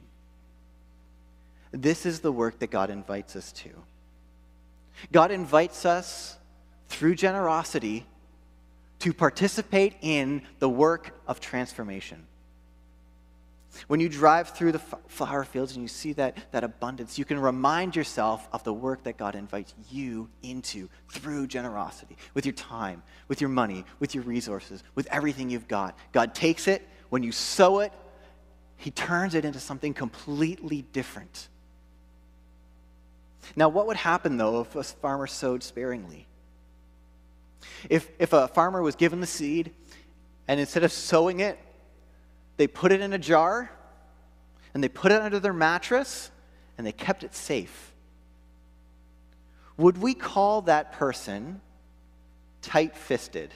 This 1.72 2.06
is 2.06 2.20
the 2.22 2.32
work 2.32 2.60
that 2.60 2.72
God 2.72 2.90
invites 2.90 3.36
us 3.36 3.52
to. 3.54 3.70
God 5.12 5.32
invites 5.32 5.86
us 5.86 6.38
through 6.88 7.16
generosity 7.16 8.06
to 9.00 9.14
participate 9.14 9.96
in 10.02 10.42
the 10.60 10.70
work 10.70 11.18
of 11.28 11.40
transformation. 11.40 12.26
When 13.88 14.00
you 14.00 14.10
drive 14.10 14.50
through 14.50 14.74
the 14.74 14.80
flower 15.08 15.44
fields 15.44 15.74
and 15.74 15.84
you 15.84 15.88
see 15.88 16.14
that, 16.14 16.52
that 16.52 16.64
abundance, 16.64 17.18
you 17.18 17.24
can 17.24 17.40
remind 17.40 17.96
yourself 17.96 18.48
of 18.52 18.64
the 18.64 18.74
work 18.74 19.04
that 19.04 19.18
God 19.18 19.36
invites 19.36 19.74
you 19.92 20.28
into 20.42 20.90
through 21.12 21.48
generosity, 21.48 22.18
with 22.34 22.46
your 22.46 22.54
time, 22.54 23.04
with 23.28 23.42
your 23.42 23.50
money, 23.50 23.86
with 24.00 24.16
your 24.16 24.24
resources, 24.24 24.84
with 24.96 25.08
everything 25.12 25.50
you've 25.50 25.68
got. 25.68 25.98
God 26.12 26.34
takes 26.34 26.68
it, 26.68 26.86
when 27.10 27.24
you 27.24 27.32
sow 27.32 27.80
it, 27.80 27.94
He 28.78 28.92
turns 28.92 29.36
it 29.36 29.46
into 29.46 29.60
something 29.60 29.94
completely 29.94 30.82
different. 30.92 31.48
Now, 33.56 33.70
what 33.70 33.88
would 33.88 33.98
happen, 33.98 34.38
though, 34.38 34.62
if 34.62 34.76
a 34.76 34.84
farmer 34.84 35.28
sowed 35.28 35.64
sparingly? 35.64 36.28
If, 37.90 38.10
if 38.20 38.34
a 38.34 38.48
farmer 38.48 38.82
was 38.82 38.96
given 38.96 39.22
the 39.22 39.28
seed, 39.28 39.72
and 40.48 40.60
instead 40.60 40.84
of 40.84 40.92
sowing 40.92 41.40
it, 41.40 41.58
they 42.58 42.68
put 42.68 42.92
it 42.92 43.02
in 43.02 43.14
a 43.14 43.18
jar, 43.18 43.72
and 44.74 44.84
they 44.84 44.90
put 44.90 45.12
it 45.12 45.22
under 45.22 45.40
their 45.40 45.54
mattress, 45.54 46.32
and 46.78 46.86
they 46.86 46.92
kept 46.92 47.24
it 47.24 47.36
safe. 47.36 47.94
Would 49.78 49.98
we 49.98 50.14
call 50.14 50.62
that 50.64 50.94
person 50.94 51.62
tight 52.62 52.96
fisted? 52.96 53.54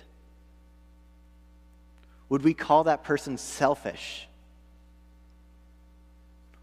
Would 2.30 2.43
we 2.43 2.54
call 2.54 2.86
that 2.86 3.04
person 3.04 3.38
selfish? 3.38 4.28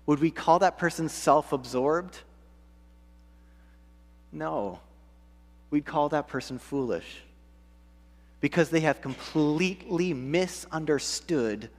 Would 0.06 0.20
we 0.20 0.30
call 0.30 0.60
that 0.60 0.78
person 0.78 1.08
self 1.08 1.52
absorbed? 1.52 2.18
No. 4.32 4.80
We'd 5.70 5.84
call 5.84 6.08
that 6.10 6.28
person 6.28 6.58
foolish 6.58 7.22
because 8.40 8.70
they 8.70 8.80
have 8.80 9.00
completely 9.00 10.14
misunderstood 10.14 11.70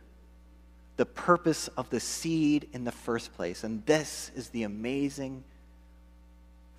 the 0.97 1.05
purpose 1.05 1.67
of 1.69 1.89
the 1.89 1.99
seed 1.99 2.69
in 2.73 2.83
the 2.83 2.91
first 2.91 3.33
place. 3.33 3.63
And 3.63 3.85
this 3.85 4.31
is 4.35 4.49
the 4.49 4.63
amazing 4.63 5.43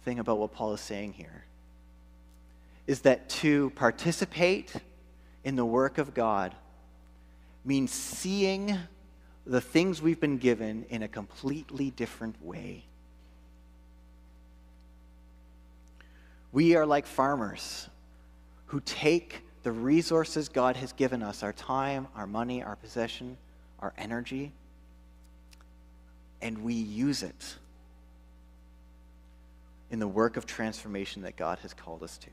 thing 0.04 0.18
about 0.18 0.38
what 0.38 0.52
Paul 0.52 0.74
is 0.74 0.80
saying 0.80 1.14
here 1.14 1.44
is 2.86 3.00
that 3.02 3.28
to 3.28 3.70
participate 3.70 4.72
in 5.44 5.56
the 5.56 5.64
work 5.64 5.98
of 5.98 6.14
God 6.14 6.54
means 7.64 7.92
seeing 7.92 8.76
the 9.46 9.60
things 9.60 10.02
we've 10.02 10.20
been 10.20 10.38
given 10.38 10.84
in 10.88 11.02
a 11.02 11.08
completely 11.08 11.90
different 11.90 12.40
way. 12.44 12.84
We 16.52 16.76
are 16.76 16.86
like 16.86 17.06
farmers 17.06 17.88
who 18.66 18.80
take 18.80 19.42
the 19.62 19.72
resources 19.72 20.48
God 20.48 20.76
has 20.76 20.92
given 20.92 21.22
us 21.22 21.42
our 21.42 21.52
time, 21.52 22.08
our 22.14 22.26
money, 22.26 22.62
our 22.62 22.76
possession, 22.76 23.36
our 23.80 23.92
energy 23.96 24.52
and 26.42 26.58
we 26.58 26.74
use 26.74 27.22
it 27.22 27.56
in 29.90 30.00
the 30.00 30.08
work 30.08 30.36
of 30.36 30.44
transformation 30.44 31.22
that 31.22 31.36
God 31.36 31.60
has 31.60 31.72
called 31.72 32.02
us 32.02 32.18
to. 32.18 32.28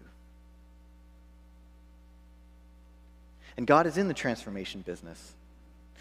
And 3.56 3.68
God 3.68 3.86
is 3.86 3.98
in 3.98 4.08
the 4.08 4.14
transformation 4.14 4.82
business. 4.82 5.34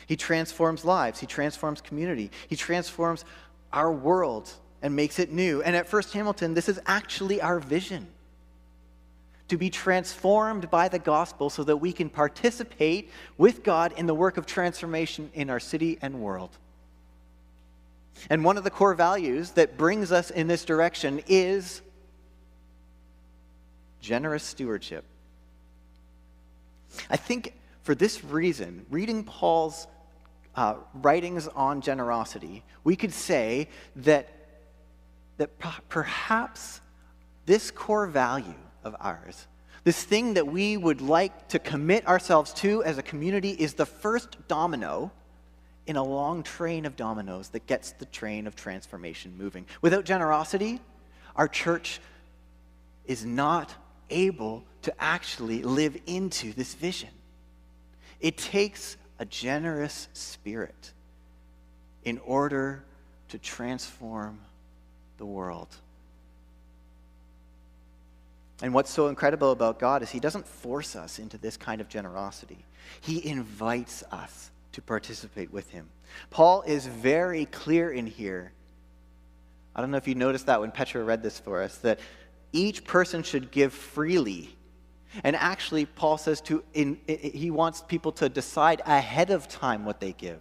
He 0.07 0.17
transforms 0.17 0.85
lives, 0.85 1.21
He 1.21 1.27
transforms 1.27 1.81
community, 1.81 2.31
He 2.49 2.57
transforms 2.57 3.25
our 3.73 3.93
world 3.93 4.51
and 4.83 4.95
makes 4.95 5.19
it 5.19 5.33
new. 5.33 5.63
And 5.63 5.75
at 5.75 5.89
First 5.89 6.13
Hamilton, 6.13 6.55
this 6.55 6.69
is 6.69 6.81
actually 6.87 7.41
our 7.41 7.61
vision 7.61 8.07
to 9.49 9.57
be 9.57 9.71
transformed 9.71 10.71
by 10.71 10.89
the 10.89 10.99
gospel 10.99 11.51
so 11.51 11.65
that 11.65 11.79
we 11.79 11.93
can 11.93 12.11
participate 12.11 13.11
with 13.39 13.63
God 13.65 13.93
in 13.97 14.07
the 14.07 14.15
work 14.15 14.37
of 14.37 14.47
transformation 14.47 15.31
in 15.35 15.51
our 15.51 15.61
city 15.61 15.99
and 16.03 16.21
world. 16.21 16.51
And 18.29 18.45
one 18.45 18.57
of 18.57 18.65
the 18.65 18.71
core 18.71 18.95
values 18.95 19.53
that 19.53 19.77
brings 19.77 20.13
us 20.13 20.31
in 20.31 20.49
this 20.49 20.65
direction 20.65 21.23
is 21.27 21.81
generous 24.01 24.43
stewardship. 24.43 25.05
I 27.09 27.17
think 27.17 27.55
for 27.83 27.95
this 27.95 28.25
reason, 28.25 28.85
reading 28.91 29.25
Paul's 29.25 29.87
uh, 30.57 30.75
writings 30.95 31.49
on 31.49 31.81
generosity, 31.81 32.65
we 32.85 32.97
could 32.97 33.13
say 33.13 33.69
that, 33.97 34.29
that 35.39 35.59
perhaps 35.89 36.81
this 37.47 37.71
core 37.71 38.07
value 38.07 38.55
of 38.85 38.95
ours, 39.01 39.47
this 39.85 40.05
thing 40.05 40.35
that 40.35 40.47
we 40.47 40.77
would 40.77 41.01
like 41.01 41.49
to 41.49 41.59
commit 41.59 42.07
ourselves 42.07 42.53
to 42.53 42.85
as 42.85 42.99
a 42.99 43.03
community, 43.03 43.51
is 43.51 43.75
the 43.75 43.87
first 43.87 44.37
domino 44.49 45.11
in 45.87 45.97
a 45.97 46.05
long 46.05 46.43
train 46.43 46.85
of 46.85 46.97
dominoes 46.97 47.49
that 47.49 47.67
gets 47.67 47.93
the 47.93 48.05
train 48.05 48.47
of 48.47 48.55
transformation 48.55 49.33
moving. 49.39 49.65
Without 49.81 50.05
generosity, 50.05 50.81
our 51.35 51.49
church 51.49 52.01
is 53.07 53.25
not 53.25 53.75
able 54.11 54.65
to 54.83 54.93
actually 54.99 55.63
live 55.63 55.97
into 56.07 56.53
this 56.53 56.75
vision. 56.75 57.09
It 58.21 58.37
takes 58.37 58.97
a 59.19 59.25
generous 59.25 60.09
spirit 60.13 60.93
in 62.05 62.19
order 62.19 62.85
to 63.29 63.39
transform 63.39 64.41
the 65.19 65.27
world. 65.27 65.69
And 68.63 68.75
what's 68.75 68.91
so 68.91 69.07
incredible 69.09 69.53
about 69.53 69.79
God 69.79 70.03
is 70.03 70.11
He 70.11 70.21
doesn't 70.21 70.47
force 70.47 70.97
us 70.97 71.19
into 71.19 71.39
this 71.39 71.57
kind 71.57 71.81
of 71.81 71.89
generosity, 71.89 72.65
He 73.01 73.27
invites 73.29 74.03
us 74.11 74.51
to 74.79 74.83
participate 74.83 75.53
with 75.53 75.69
him. 75.71 75.89
Paul 76.31 76.63
is 76.63 76.87
very 76.87 77.47
clear 77.47 77.91
in 77.91 78.07
here. 78.07 78.53
I 79.75 79.81
don't 79.81 79.91
know 79.91 79.97
if 79.97 80.07
you 80.07 80.15
noticed 80.15 80.47
that 80.47 80.61
when 80.61 80.71
Petra 80.71 81.03
read 81.03 81.21
this 81.21 81.39
for 81.39 81.63
us, 81.63 81.79
that 81.79 81.99
each 82.53 82.85
person 82.85 83.25
should 83.25 83.51
give 83.51 83.73
freely. 83.73 84.57
And 85.25 85.35
actually, 85.35 85.87
Paul 85.87 86.17
says 86.17 86.41
to, 86.43 86.63
in, 86.75 86.99
he 87.07 87.51
wants 87.51 87.83
people 87.83 88.13
to 88.13 88.29
decide 88.29 88.83
ahead 88.87 89.31
of 89.31 89.49
time 89.49 89.85
what 89.85 89.99
they 89.99 90.13
give 90.13 90.41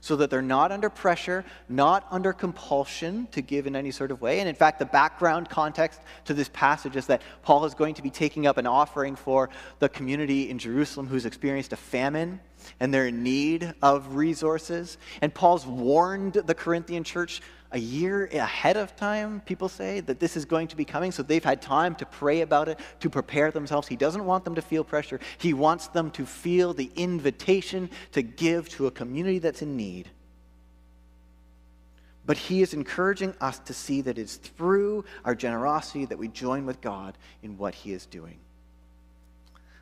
so 0.00 0.16
that 0.16 0.30
they're 0.30 0.42
not 0.42 0.72
under 0.72 0.90
pressure, 0.90 1.44
not 1.68 2.06
under 2.10 2.32
compulsion 2.32 3.28
to 3.32 3.40
give 3.40 3.66
in 3.66 3.76
any 3.76 3.90
sort 3.90 4.10
of 4.10 4.20
way. 4.20 4.40
And 4.40 4.48
in 4.48 4.54
fact, 4.54 4.78
the 4.78 4.86
background 4.86 5.48
context 5.48 6.00
to 6.26 6.34
this 6.34 6.48
passage 6.52 6.96
is 6.96 7.06
that 7.06 7.22
Paul 7.42 7.64
is 7.64 7.74
going 7.74 7.94
to 7.94 8.02
be 8.02 8.10
taking 8.10 8.46
up 8.46 8.56
an 8.56 8.66
offering 8.66 9.16
for 9.16 9.50
the 9.78 9.88
community 9.88 10.50
in 10.50 10.58
Jerusalem 10.58 11.06
who's 11.06 11.26
experienced 11.26 11.72
a 11.72 11.76
famine 11.76 12.40
and 12.80 12.92
they're 12.92 13.08
in 13.08 13.22
need 13.22 13.74
of 13.82 14.16
resources. 14.16 14.98
And 15.20 15.32
Paul's 15.32 15.66
warned 15.66 16.34
the 16.34 16.54
Corinthian 16.54 17.04
church 17.04 17.40
a 17.70 17.78
year 17.78 18.26
ahead 18.26 18.76
of 18.76 18.96
time, 18.96 19.40
people 19.40 19.68
say, 19.68 20.00
that 20.00 20.18
this 20.18 20.36
is 20.36 20.44
going 20.44 20.68
to 20.68 20.76
be 20.76 20.84
coming. 20.84 21.12
So 21.12 21.22
they've 21.22 21.44
had 21.44 21.60
time 21.60 21.94
to 21.96 22.06
pray 22.06 22.40
about 22.40 22.68
it, 22.68 22.78
to 23.00 23.10
prepare 23.10 23.50
themselves. 23.50 23.88
He 23.88 23.96
doesn't 23.96 24.24
want 24.24 24.44
them 24.44 24.54
to 24.54 24.62
feel 24.62 24.84
pressure. 24.84 25.20
He 25.36 25.52
wants 25.52 25.88
them 25.88 26.10
to 26.12 26.24
feel 26.24 26.72
the 26.72 26.90
invitation 26.96 27.90
to 28.12 28.22
give 28.22 28.68
to 28.70 28.86
a 28.86 28.90
community 28.90 29.38
that's 29.38 29.60
in 29.60 29.76
need. 29.76 30.08
But 32.24 32.36
he 32.36 32.62
is 32.62 32.74
encouraging 32.74 33.34
us 33.40 33.58
to 33.60 33.74
see 33.74 34.00
that 34.02 34.18
it's 34.18 34.36
through 34.36 35.04
our 35.24 35.34
generosity 35.34 36.04
that 36.06 36.18
we 36.18 36.28
join 36.28 36.66
with 36.66 36.80
God 36.80 37.16
in 37.42 37.58
what 37.58 37.74
he 37.74 37.92
is 37.92 38.06
doing. 38.06 38.38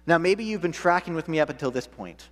Now, 0.06 0.18
maybe 0.18 0.44
you've 0.44 0.62
been 0.62 0.72
tracking 0.72 1.14
with 1.14 1.28
me 1.28 1.40
up 1.40 1.50
until 1.50 1.72
this 1.72 1.86
point. 1.86 2.28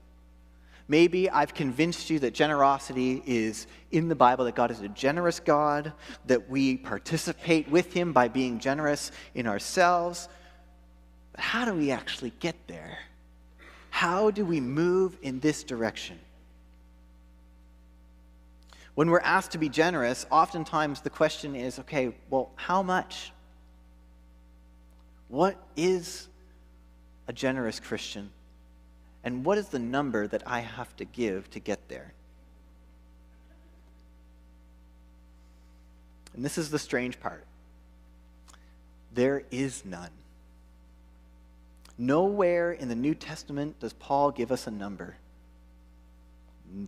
Maybe 0.86 1.30
I've 1.30 1.54
convinced 1.54 2.10
you 2.10 2.18
that 2.20 2.34
generosity 2.34 3.22
is 3.24 3.66
in 3.90 4.08
the 4.08 4.14
Bible, 4.14 4.44
that 4.44 4.54
God 4.54 4.70
is 4.70 4.80
a 4.80 4.88
generous 4.88 5.40
God, 5.40 5.92
that 6.26 6.50
we 6.50 6.76
participate 6.76 7.68
with 7.70 7.92
Him 7.92 8.12
by 8.12 8.28
being 8.28 8.58
generous 8.58 9.10
in 9.34 9.46
ourselves. 9.46 10.28
But 11.32 11.40
how 11.40 11.64
do 11.64 11.72
we 11.72 11.90
actually 11.90 12.32
get 12.38 12.54
there? 12.66 12.98
How 13.88 14.30
do 14.30 14.44
we 14.44 14.60
move 14.60 15.16
in 15.22 15.40
this 15.40 15.64
direction? 15.64 16.18
When 18.94 19.10
we're 19.10 19.20
asked 19.20 19.52
to 19.52 19.58
be 19.58 19.68
generous, 19.68 20.26
oftentimes 20.30 21.00
the 21.00 21.10
question 21.10 21.56
is 21.56 21.78
okay, 21.80 22.14
well, 22.28 22.50
how 22.56 22.82
much? 22.82 23.32
What 25.28 25.56
is 25.76 26.28
a 27.26 27.32
generous 27.32 27.80
Christian? 27.80 28.30
And 29.24 29.44
what 29.44 29.56
is 29.58 29.68
the 29.68 29.78
number 29.78 30.26
that 30.26 30.42
I 30.46 30.60
have 30.60 30.94
to 30.96 31.04
give 31.04 31.50
to 31.50 31.58
get 31.58 31.88
there? 31.88 32.12
And 36.34 36.44
this 36.44 36.58
is 36.58 36.70
the 36.70 36.78
strange 36.78 37.18
part 37.20 37.44
there 39.14 39.44
is 39.52 39.84
none. 39.84 40.10
Nowhere 41.96 42.72
in 42.72 42.88
the 42.88 42.96
New 42.96 43.14
Testament 43.14 43.78
does 43.78 43.92
Paul 43.92 44.32
give 44.32 44.50
us 44.50 44.66
a 44.66 44.70
number. 44.72 45.14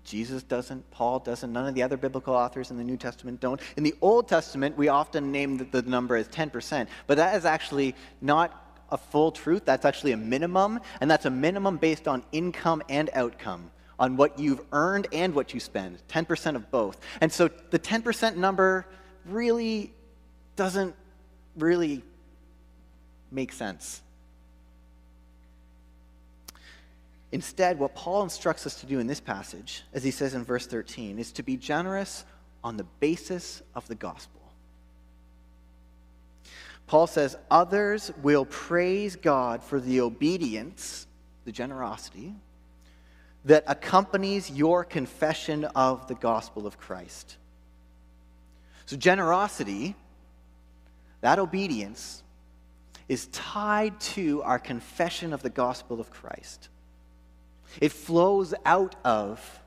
Jesus 0.05 0.43
doesn't, 0.43 0.91
Paul 0.91 1.21
doesn't, 1.21 1.53
none 1.53 1.69
of 1.69 1.77
the 1.77 1.85
other 1.85 1.97
biblical 1.97 2.35
authors 2.35 2.73
in 2.73 2.77
the 2.77 2.83
New 2.83 2.97
Testament 2.97 3.41
don't. 3.41 3.61
In 3.77 3.85
the 3.85 3.95
Old 4.01 4.27
Testament, 4.27 4.77
we 4.77 4.89
often 4.89 5.31
name 5.31 5.69
the, 5.71 5.83
number 5.83 6.17
as 6.17 6.27
10%, 6.29 6.89
but 7.07 7.19
that 7.19 7.37
is 7.37 7.45
actually 7.45 7.95
not 8.21 8.66
a 8.91 8.99
full 8.99 9.33
truth. 9.33 9.65
That's 9.65 9.85
actually 9.85 10.13
a 10.13 10.17
minimum, 10.17 10.81
and 11.01 11.11
that's 11.11 11.27
a 11.27 11.31
minimum 11.31 11.77
based 11.77 12.09
on 12.09 12.23
income 12.33 12.83
and 12.89 13.11
outcome, 13.13 13.71
on 13.99 14.17
what 14.17 14.39
you've 14.39 14.61
earned 14.73 15.09
and 15.13 15.35
what 15.35 15.55
you 15.55 15.61
spend 15.61 15.99
10% 16.09 16.57
of 16.57 16.71
both. 16.71 17.01
And 17.21 17.33
so 17.33 17.49
the 17.71 17.79
10% 17.79 18.37
number 18.37 18.87
really 19.25 19.93
doesn't 20.55 20.95
really 21.57 22.03
make 23.31 23.53
sense. 23.53 24.03
Instead, 27.33 27.79
what 27.79 27.95
Paul 27.95 28.23
instructs 28.23 28.67
us 28.67 28.81
to 28.81 28.87
do 28.87 28.99
in 28.99 29.07
this 29.07 29.21
passage, 29.21 29.83
as 29.93 30.05
he 30.05 30.11
says 30.11 30.35
in 30.35 30.45
verse 30.45 30.67
13, 30.67 31.19
is 31.19 31.33
to 31.33 31.43
be 31.43 31.57
generous 31.57 32.25
on 32.63 32.77
the 32.77 32.85
basis 33.01 33.63
of 33.75 33.87
the 33.89 33.95
gospel. 33.95 34.41
Paul 36.87 37.07
says, 37.07 37.37
Others 37.51 38.13
will 38.23 38.45
praise 38.45 39.17
God 39.17 39.63
for 39.63 39.81
the 39.81 40.01
obedience, 40.01 41.07
the 41.45 41.53
generosity, 41.53 42.35
that 43.45 43.65
accompanies 43.67 44.51
your 44.51 44.85
confession 44.85 45.65
of 45.65 46.07
the 46.09 46.15
gospel 46.15 46.67
of 46.67 46.79
Christ. 46.79 47.37
So, 48.87 48.97
generosity, 48.97 49.95
that 51.21 51.39
obedience, 51.39 52.23
is 53.09 53.27
tied 53.29 53.99
to 54.01 54.43
our 54.43 54.59
confession 54.59 55.33
of 55.33 55.43
the 55.43 55.51
gospel 55.51 56.01
of 56.01 56.11
Christ. 56.11 56.69
It 57.81 57.93
flows 57.93 58.55
out 58.65 58.97
of 59.05 59.61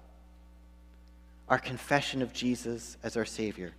our 1.47 1.59
confession 1.59 2.21
of 2.21 2.33
Jesus 2.33 2.97
as 3.03 3.17
our 3.17 3.25
Savior. 3.25 3.73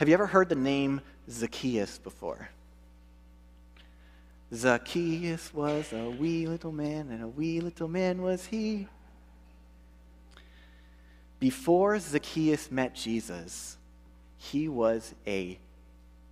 Have 0.00 0.08
you 0.08 0.14
ever 0.14 0.26
heard 0.26 0.48
the 0.48 0.54
name 0.54 1.02
Zacchaeus 1.28 1.98
before? 1.98 2.48
Zacchaeus 4.54 5.52
was 5.52 5.92
a 5.92 6.08
wee 6.08 6.46
little 6.46 6.72
man, 6.72 7.10
and 7.10 7.22
a 7.22 7.28
wee 7.28 7.60
little 7.60 7.86
man 7.86 8.22
was 8.22 8.46
he. 8.46 8.88
Before 11.38 11.98
Zacchaeus 11.98 12.70
met 12.70 12.94
Jesus, 12.94 13.76
he 14.38 14.70
was 14.70 15.14
a 15.26 15.58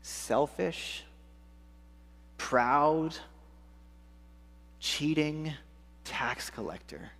selfish, 0.00 1.04
proud, 2.38 3.16
cheating 4.80 5.52
tax 6.04 6.48
collector. 6.48 7.10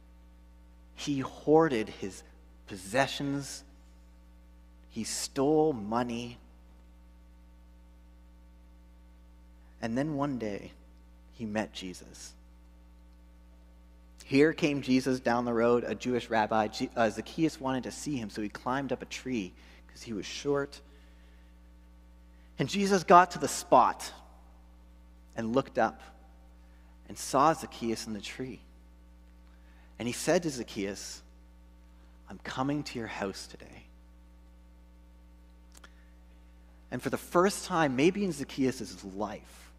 He 0.95 1.21
hoarded 1.21 1.91
his 1.91 2.23
possessions 2.67 3.65
he 4.91 5.05
stole 5.05 5.73
money. 5.73 6.39
And 9.81 9.97
then 9.97 10.17
one 10.17 10.39
day, 10.39 10.73
he 11.35 11.45
met 11.47 11.73
Jesus. 11.73 12.33
Here 14.25 14.53
came 14.53 14.83
Jesus 14.83 15.21
down 15.21 15.45
the 15.45 15.55
road, 15.55 15.85
a 15.85 15.95
Jewish 15.95 16.29
rabbi. 16.29 16.69
Uh, 16.95 17.09
Zacchaeus 17.09 17.61
wanted 17.61 17.85
to 17.85 17.91
see 17.91 18.17
him, 18.17 18.29
so 18.29 18.43
he 18.43 18.49
climbed 18.49 18.93
up 18.93 19.01
a 19.01 19.07
tree 19.07 19.53
because 19.87 20.03
he 20.03 20.13
was 20.13 20.27
short. 20.27 20.81
And 22.59 22.69
Jesus 22.69 23.05
got 23.05 23.31
to 23.31 23.39
the 23.39 23.49
spot 23.49 24.13
and 25.37 25.55
looked 25.55 25.79
up 25.79 26.03
and 27.09 27.17
saw 27.17 27.55
Zacchaeus 27.55 28.07
in 28.07 28.13
the 28.13 28.21
tree. 28.21 28.61
And 29.99 30.07
he 30.07 30.13
said 30.13 30.43
to 30.43 30.51
Zacchaeus, 30.51 31.23
I'm 32.29 32.39
coming 32.45 32.83
to 32.83 32.99
your 32.99 33.09
house 33.09 33.47
today. 33.47 33.88
And 36.91 37.03
for 37.03 37.11
the 37.11 37.19
first 37.19 37.67
time, 37.67 37.97
maybe 37.97 38.25
in 38.25 38.33
Zacchaeus' 38.33 39.05
life, 39.15 39.71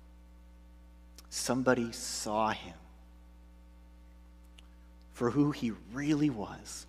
somebody 1.29 1.91
saw 1.91 2.49
him 2.49 2.75
for 5.13 5.31
who 5.31 5.51
he 5.51 5.71
really 5.91 6.29
was. 6.29 6.85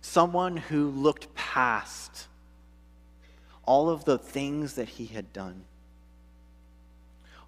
Someone 0.00 0.56
who 0.56 0.90
looked 0.90 1.34
past 1.34 2.28
all 3.66 3.88
of 3.88 4.04
the 4.04 4.18
things 4.18 4.74
that 4.74 4.88
he 4.88 5.06
had 5.06 5.32
done, 5.32 5.64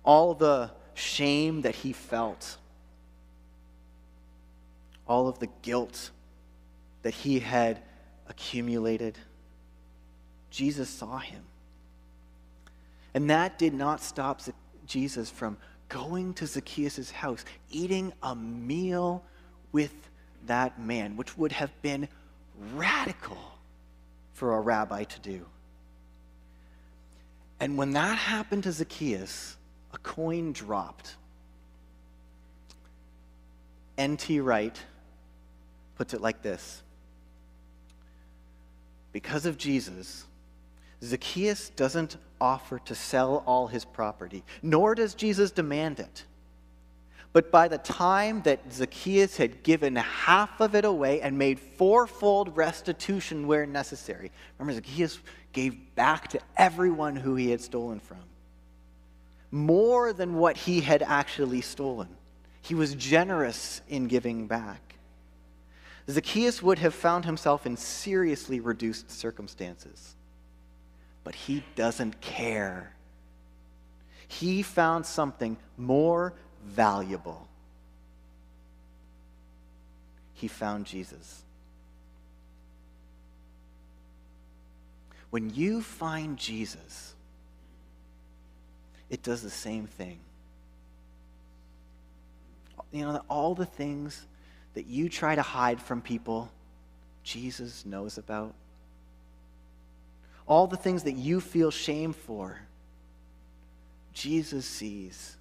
all 0.04 0.34
the 0.34 0.70
shame 0.94 1.62
that 1.62 1.74
he 1.74 1.92
felt, 1.92 2.56
all 5.06 5.28
of 5.28 5.38
the 5.38 5.48
guilt 5.62 6.10
that 7.02 7.14
he 7.14 7.38
had 7.38 7.80
accumulated. 8.28 9.18
Jesus 10.56 10.88
saw 10.88 11.18
him. 11.18 11.42
And 13.12 13.28
that 13.28 13.58
did 13.58 13.74
not 13.74 14.00
stop 14.00 14.40
Jesus 14.86 15.28
from 15.28 15.58
going 15.90 16.32
to 16.32 16.46
Zacchaeus' 16.46 17.10
house, 17.10 17.44
eating 17.70 18.10
a 18.22 18.34
meal 18.34 19.22
with 19.72 19.92
that 20.46 20.80
man, 20.80 21.18
which 21.18 21.36
would 21.36 21.52
have 21.52 21.70
been 21.82 22.08
radical 22.74 23.36
for 24.32 24.54
a 24.56 24.60
rabbi 24.60 25.04
to 25.04 25.20
do. 25.20 25.44
And 27.60 27.76
when 27.76 27.90
that 27.90 28.16
happened 28.16 28.62
to 28.62 28.72
Zacchaeus, 28.72 29.58
a 29.92 29.98
coin 29.98 30.52
dropped. 30.52 31.16
N.T. 33.98 34.40
Wright 34.40 34.78
puts 35.96 36.14
it 36.14 36.22
like 36.22 36.40
this 36.40 36.82
Because 39.12 39.44
of 39.44 39.58
Jesus, 39.58 40.24
Zacchaeus 41.02 41.70
doesn't 41.70 42.16
offer 42.40 42.78
to 42.80 42.94
sell 42.94 43.42
all 43.46 43.66
his 43.66 43.84
property, 43.84 44.44
nor 44.62 44.94
does 44.94 45.14
Jesus 45.14 45.50
demand 45.50 46.00
it. 46.00 46.24
But 47.32 47.50
by 47.50 47.68
the 47.68 47.78
time 47.78 48.40
that 48.42 48.72
Zacchaeus 48.72 49.36
had 49.36 49.62
given 49.62 49.96
half 49.96 50.60
of 50.60 50.74
it 50.74 50.86
away 50.86 51.20
and 51.20 51.36
made 51.36 51.60
fourfold 51.60 52.56
restitution 52.56 53.46
where 53.46 53.66
necessary, 53.66 54.32
remember, 54.58 54.80
Zacchaeus 54.80 55.18
gave 55.52 55.94
back 55.94 56.28
to 56.28 56.40
everyone 56.56 57.16
who 57.16 57.34
he 57.34 57.50
had 57.50 57.60
stolen 57.60 58.00
from 58.00 58.18
more 59.50 60.12
than 60.12 60.34
what 60.34 60.56
he 60.56 60.80
had 60.80 61.02
actually 61.02 61.60
stolen. 61.60 62.08
He 62.62 62.74
was 62.74 62.94
generous 62.94 63.80
in 63.88 64.06
giving 64.06 64.46
back. 64.46 64.96
Zacchaeus 66.08 66.62
would 66.62 66.78
have 66.78 66.94
found 66.94 67.24
himself 67.24 67.66
in 67.66 67.76
seriously 67.76 68.60
reduced 68.60 69.10
circumstances 69.10 70.14
but 71.26 71.34
he 71.34 71.64
doesn't 71.74 72.20
care. 72.20 72.92
He 74.28 74.62
found 74.62 75.04
something 75.04 75.56
more 75.76 76.32
valuable. 76.64 77.48
He 80.34 80.46
found 80.46 80.86
Jesus. 80.86 81.42
When 85.30 85.50
you 85.50 85.82
find 85.82 86.38
Jesus, 86.38 87.16
it 89.10 89.24
does 89.24 89.42
the 89.42 89.50
same 89.50 89.88
thing. 89.88 90.20
You 92.92 93.04
know, 93.04 93.22
all 93.28 93.56
the 93.56 93.66
things 93.66 94.24
that 94.74 94.86
you 94.86 95.08
try 95.08 95.34
to 95.34 95.42
hide 95.42 95.82
from 95.82 96.02
people, 96.02 96.52
Jesus 97.24 97.84
knows 97.84 98.16
about 98.16 98.54
all 100.46 100.66
the 100.66 100.76
things 100.76 101.02
that 101.04 101.16
you 101.16 101.40
feel 101.40 101.70
shame 101.70 102.12
for, 102.12 102.60
Jesus 104.12 104.64
sees. 104.64 105.36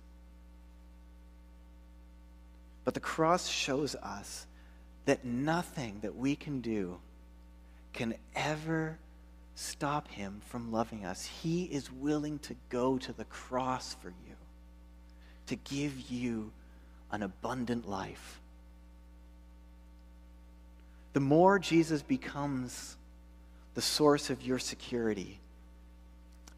But 2.84 2.94
the 2.94 3.00
cross 3.00 3.48
shows 3.48 3.96
us 3.96 4.46
that 5.06 5.24
nothing 5.24 6.00
that 6.02 6.16
we 6.16 6.36
can 6.36 6.62
do 6.62 7.00
can 7.94 8.16
ever 8.36 8.98
stop 9.56 10.08
him 10.10 10.42
from 10.48 10.72
loving 10.72 11.06
us. 11.06 11.26
He 11.26 11.64
is 11.64 11.92
willing 11.92 12.40
to 12.40 12.56
go 12.70 12.98
to 12.98 13.14
the 13.14 13.24
cross 13.26 13.96
for 14.02 14.10
you, 14.10 14.36
to 15.48 15.56
give 15.56 16.12
you 16.12 16.52
an 17.12 17.24
abundant 17.24 17.88
life. 17.88 18.40
The 21.14 21.22
more 21.22 21.60
Jesus 21.60 22.02
becomes 22.02 22.98
the 23.76 23.82
source 23.82 24.30
of 24.30 24.42
your 24.42 24.58
security, 24.58 25.40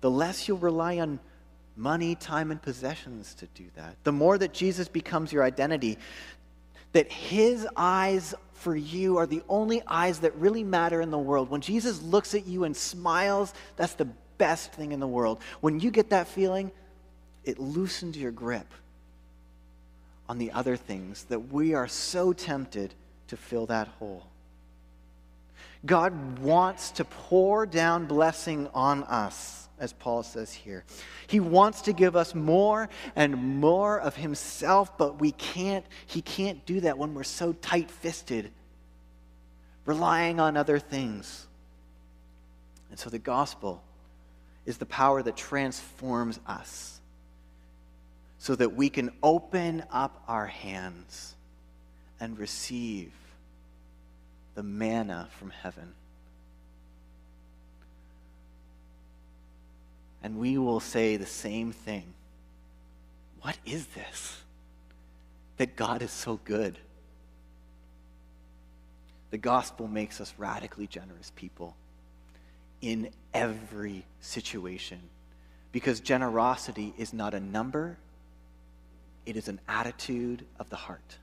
the 0.02 0.10
less 0.10 0.48
you'll 0.48 0.58
rely 0.58 1.00
on 1.00 1.20
money, 1.76 2.16
time, 2.16 2.52
and 2.52 2.62
possessions 2.62 3.34
to 3.36 3.48
do 3.48 3.66
that. 3.76 3.96
The 4.04 4.12
more 4.12 4.38
that 4.38 4.54
Jesus 4.54 4.88
becomes 4.88 5.32
your 5.32 5.44
identity, 5.44 5.98
that 6.94 7.12
his 7.12 7.68
eyes 7.76 8.34
for 8.54 8.76
you 8.76 9.18
are 9.18 9.28
the 9.28 9.44
only 9.48 9.84
eyes 9.86 10.20
that 10.20 10.36
really 10.36 10.64
matter 10.64 11.02
in 11.02 11.12
the 11.12 11.18
world. 11.18 11.50
When 11.50 11.62
Jesus 11.62 12.02
looks 12.02 12.34
at 12.34 12.48
you 12.48 12.64
and 12.64 12.76
smiles, 12.76 13.54
that's 13.76 13.94
the 13.94 14.08
best 14.38 14.72
thing 14.74 14.92
in 14.92 15.00
the 15.00 15.08
world. 15.08 15.40
When 15.62 15.80
you 15.80 15.92
get 15.92 16.10
that 16.10 16.28
feeling, 16.28 16.72
it 17.44 17.60
loosens 17.60 18.18
your 18.18 18.32
grip 18.32 18.68
on 20.28 20.38
the 20.38 20.52
other 20.52 20.76
things 20.76 21.24
that 21.26 21.52
we 21.52 21.74
are 21.74 21.88
so 21.88 22.34
tempted 22.34 22.94
to 23.28 23.38
fill 23.38 23.68
that 23.68 23.88
hole. 23.88 24.26
God 25.88 26.40
wants 26.40 26.92
to 26.92 27.06
pour 27.06 27.66
down 27.66 28.06
blessing 28.06 28.70
on 28.74 29.04
us, 29.06 29.70
as 29.80 29.94
Paul 29.94 30.22
says 30.22 30.54
here. 30.54 30.84
He 31.28 31.40
wants 31.40 31.82
to 31.84 31.94
give 31.94 32.16
us 32.16 32.36
more 32.36 32.90
and 33.16 33.36
more 33.60 34.00
of 34.00 34.16
himself, 34.16 34.98
but 34.98 35.20
we 35.20 35.32
can't, 35.32 35.86
he 36.06 36.22
can't 36.22 36.64
do 36.66 36.82
that 36.82 36.98
when 36.98 37.14
we're 37.14 37.24
so 37.24 37.54
tight 37.54 37.90
fisted, 37.90 38.52
relying 39.86 40.40
on 40.40 40.58
other 40.58 40.78
things. 40.78 41.48
And 42.90 43.00
so 43.00 43.10
the 43.10 43.20
gospel 43.20 43.82
is 44.66 44.78
the 44.78 44.86
power 44.86 45.24
that 45.24 45.38
transforms 45.38 46.40
us 46.46 47.00
so 48.40 48.56
that 48.56 48.76
we 48.76 48.90
can 48.90 49.12
open 49.24 49.84
up 49.92 50.22
our 50.28 50.46
hands 50.46 51.36
and 52.20 52.38
receive 52.38 53.12
the 54.58 54.64
manna 54.64 55.28
from 55.38 55.52
heaven. 55.52 55.94
And 60.24 60.40
we 60.40 60.58
will 60.58 60.80
say 60.80 61.16
the 61.16 61.28
same 61.28 61.72
thing. 61.72 62.06
What 63.42 63.56
is 63.68 63.86
this? 63.86 64.42
That 65.58 65.76
God 65.76 66.02
is 66.02 66.10
so 66.10 66.40
good. 66.44 66.80
The 69.30 69.38
gospel 69.38 69.88
makes 69.88 70.20
us 70.20 70.34
radically 70.40 70.88
generous 70.88 71.32
people 71.36 71.76
in 72.82 73.12
every 73.36 74.06
situation 74.22 75.02
because 75.72 76.00
generosity 76.00 76.96
is 76.98 77.14
not 77.14 77.36
a 77.36 77.40
number, 77.40 78.00
it 79.28 79.38
is 79.38 79.50
an 79.50 79.60
attitude 79.68 80.48
of 80.60 80.72
the 80.72 80.78
heart. 80.78 81.18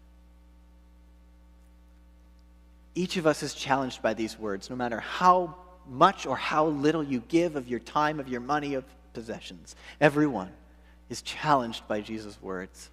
Each 2.94 3.16
of 3.16 3.26
us 3.26 3.42
is 3.42 3.54
challenged 3.54 4.02
by 4.02 4.14
these 4.14 4.38
words, 4.38 4.70
no 4.70 4.76
matter 4.76 5.00
how 5.00 5.56
much 5.88 6.26
or 6.26 6.36
how 6.36 6.66
little 6.66 7.02
you 7.02 7.22
give 7.28 7.56
of 7.56 7.68
your 7.68 7.80
time, 7.80 8.20
of 8.20 8.28
your 8.28 8.40
money, 8.40 8.74
of 8.74 8.84
possessions. 9.12 9.76
Everyone 10.00 10.50
is 11.10 11.22
challenged 11.22 11.86
by 11.88 12.00
Jesus' 12.00 12.40
words. 12.40 12.90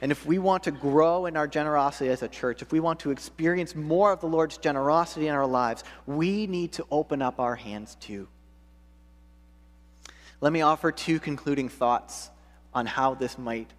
And 0.00 0.10
if 0.10 0.24
we 0.24 0.38
want 0.38 0.62
to 0.64 0.70
grow 0.70 1.26
in 1.26 1.36
our 1.36 1.46
generosity 1.46 2.08
as 2.08 2.22
a 2.22 2.28
church, 2.28 2.62
if 2.62 2.72
we 2.72 2.80
want 2.80 3.00
to 3.00 3.10
experience 3.10 3.74
more 3.74 4.12
of 4.12 4.20
the 4.20 4.26
Lord's 4.26 4.56
generosity 4.56 5.28
in 5.28 5.34
our 5.34 5.46
lives, 5.46 5.84
we 6.06 6.46
need 6.46 6.72
to 6.72 6.86
open 6.90 7.20
up 7.20 7.40
our 7.40 7.56
hands 7.56 7.96
too. 8.00 8.28
Let 10.40 10.52
me 10.52 10.62
offer 10.62 10.92
two 10.92 11.20
concluding 11.20 11.68
thoughts 11.68 12.30
on 12.72 12.86
how 12.86 13.14
this 13.14 13.36
might 13.36 13.70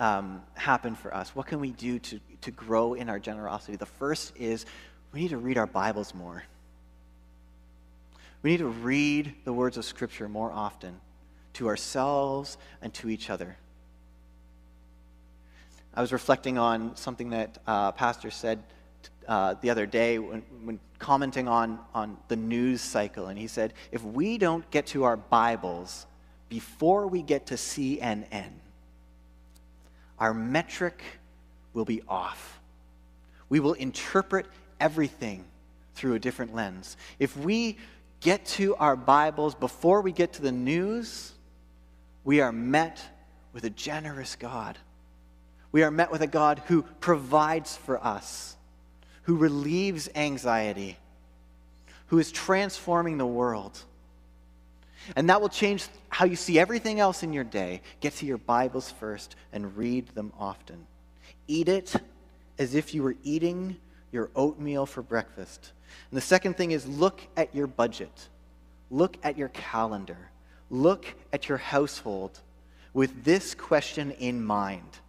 um, 0.00 0.42
happen 0.54 0.94
for 0.94 1.14
us? 1.14 1.34
What 1.34 1.46
can 1.46 1.60
we 1.60 1.70
do 1.70 1.98
to, 1.98 2.20
to 2.42 2.50
grow 2.50 2.94
in 2.94 3.08
our 3.08 3.18
generosity? 3.18 3.76
The 3.76 3.86
first 3.86 4.36
is 4.36 4.66
we 5.12 5.20
need 5.20 5.30
to 5.30 5.38
read 5.38 5.58
our 5.58 5.66
Bibles 5.66 6.14
more. 6.14 6.44
We 8.42 8.50
need 8.50 8.58
to 8.58 8.68
read 8.68 9.34
the 9.44 9.52
words 9.52 9.76
of 9.76 9.84
Scripture 9.84 10.28
more 10.28 10.52
often 10.52 11.00
to 11.54 11.68
ourselves 11.68 12.56
and 12.80 12.94
to 12.94 13.08
each 13.08 13.30
other. 13.30 13.56
I 15.94 16.00
was 16.00 16.12
reflecting 16.12 16.58
on 16.58 16.94
something 16.94 17.30
that 17.30 17.58
uh, 17.66 17.90
Pastor 17.92 18.30
said 18.30 18.62
uh, 19.26 19.54
the 19.60 19.70
other 19.70 19.84
day 19.84 20.18
when, 20.18 20.42
when 20.62 20.80
commenting 20.98 21.48
on, 21.48 21.78
on 21.94 22.16
the 22.28 22.36
news 22.36 22.80
cycle. 22.80 23.26
And 23.26 23.38
he 23.38 23.46
said, 23.46 23.74
if 23.90 24.02
we 24.02 24.38
don't 24.38 24.68
get 24.70 24.86
to 24.88 25.04
our 25.04 25.16
Bibles 25.16 26.06
before 26.48 27.06
we 27.06 27.22
get 27.22 27.46
to 27.46 27.54
CNN, 27.54 28.50
our 30.18 30.32
metric 30.32 31.02
will 31.78 31.86
be 31.86 32.02
off. 32.06 32.60
We 33.48 33.60
will 33.60 33.72
interpret 33.72 34.44
everything 34.78 35.44
through 35.94 36.14
a 36.14 36.18
different 36.18 36.54
lens. 36.54 36.98
If 37.18 37.34
we 37.36 37.78
get 38.20 38.44
to 38.46 38.76
our 38.76 38.96
Bibles 38.96 39.54
before 39.54 40.02
we 40.02 40.12
get 40.12 40.34
to 40.34 40.42
the 40.42 40.52
news, 40.52 41.32
we 42.24 42.42
are 42.42 42.52
met 42.52 43.02
with 43.54 43.64
a 43.64 43.70
generous 43.70 44.36
God 44.36 44.76
we 45.72 45.82
are 45.82 45.90
met 45.90 46.10
with 46.10 46.22
a 46.22 46.26
God 46.26 46.62
who 46.66 46.82
provides 47.00 47.76
for 47.76 48.02
us, 48.02 48.56
who 49.22 49.36
relieves 49.36 50.08
anxiety, 50.14 50.96
who 52.06 52.18
is 52.18 52.32
transforming 52.32 53.18
the 53.18 53.26
world. 53.26 53.78
And 55.14 55.28
that 55.30 55.40
will 55.40 55.48
change 55.48 55.86
how 56.08 56.24
you 56.24 56.36
see 56.36 56.58
everything 56.58 57.00
else 57.00 57.22
in 57.22 57.32
your 57.32 57.44
day. 57.44 57.82
Get 58.00 58.14
to 58.16 58.26
your 58.26 58.38
Bibles 58.38 58.90
first 58.90 59.36
and 59.52 59.76
read 59.76 60.08
them 60.08 60.32
often. 60.38 60.86
Eat 61.48 61.68
it 61.68 61.94
as 62.58 62.74
if 62.74 62.94
you 62.94 63.02
were 63.02 63.16
eating 63.24 63.76
your 64.12 64.30
oatmeal 64.36 64.86
for 64.86 65.02
breakfast. 65.02 65.72
And 66.10 66.16
the 66.16 66.22
second 66.22 66.56
thing 66.56 66.70
is 66.70 66.86
look 66.86 67.20
at 67.36 67.54
your 67.54 67.66
budget, 67.66 68.28
look 68.90 69.16
at 69.22 69.36
your 69.36 69.48
calendar, 69.48 70.30
look 70.70 71.06
at 71.32 71.48
your 71.48 71.58
household 71.58 72.38
with 72.92 73.24
this 73.24 73.54
question 73.54 74.12
in 74.12 74.44
mind 74.44 75.00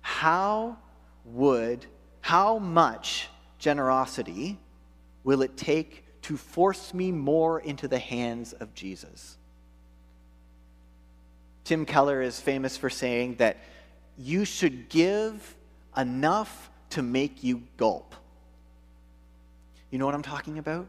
how 0.00 0.78
would, 1.24 1.84
how 2.20 2.58
much 2.60 3.28
generosity 3.58 4.56
will 5.24 5.42
it 5.42 5.56
take 5.56 6.04
to 6.22 6.36
force 6.36 6.94
me 6.94 7.10
more 7.10 7.58
into 7.58 7.88
the 7.88 7.98
hands 7.98 8.52
of 8.52 8.72
Jesus? 8.72 9.36
Tim 11.64 11.84
Keller 11.84 12.22
is 12.22 12.40
famous 12.40 12.76
for 12.76 12.88
saying 12.88 13.34
that 13.36 13.56
you 14.16 14.44
should 14.44 14.88
give 14.88 15.55
enough 15.96 16.70
to 16.90 17.02
make 17.02 17.42
you 17.42 17.62
gulp. 17.76 18.14
You 19.90 19.98
know 19.98 20.06
what 20.06 20.14
I'm 20.14 20.22
talking 20.22 20.58
about? 20.58 20.86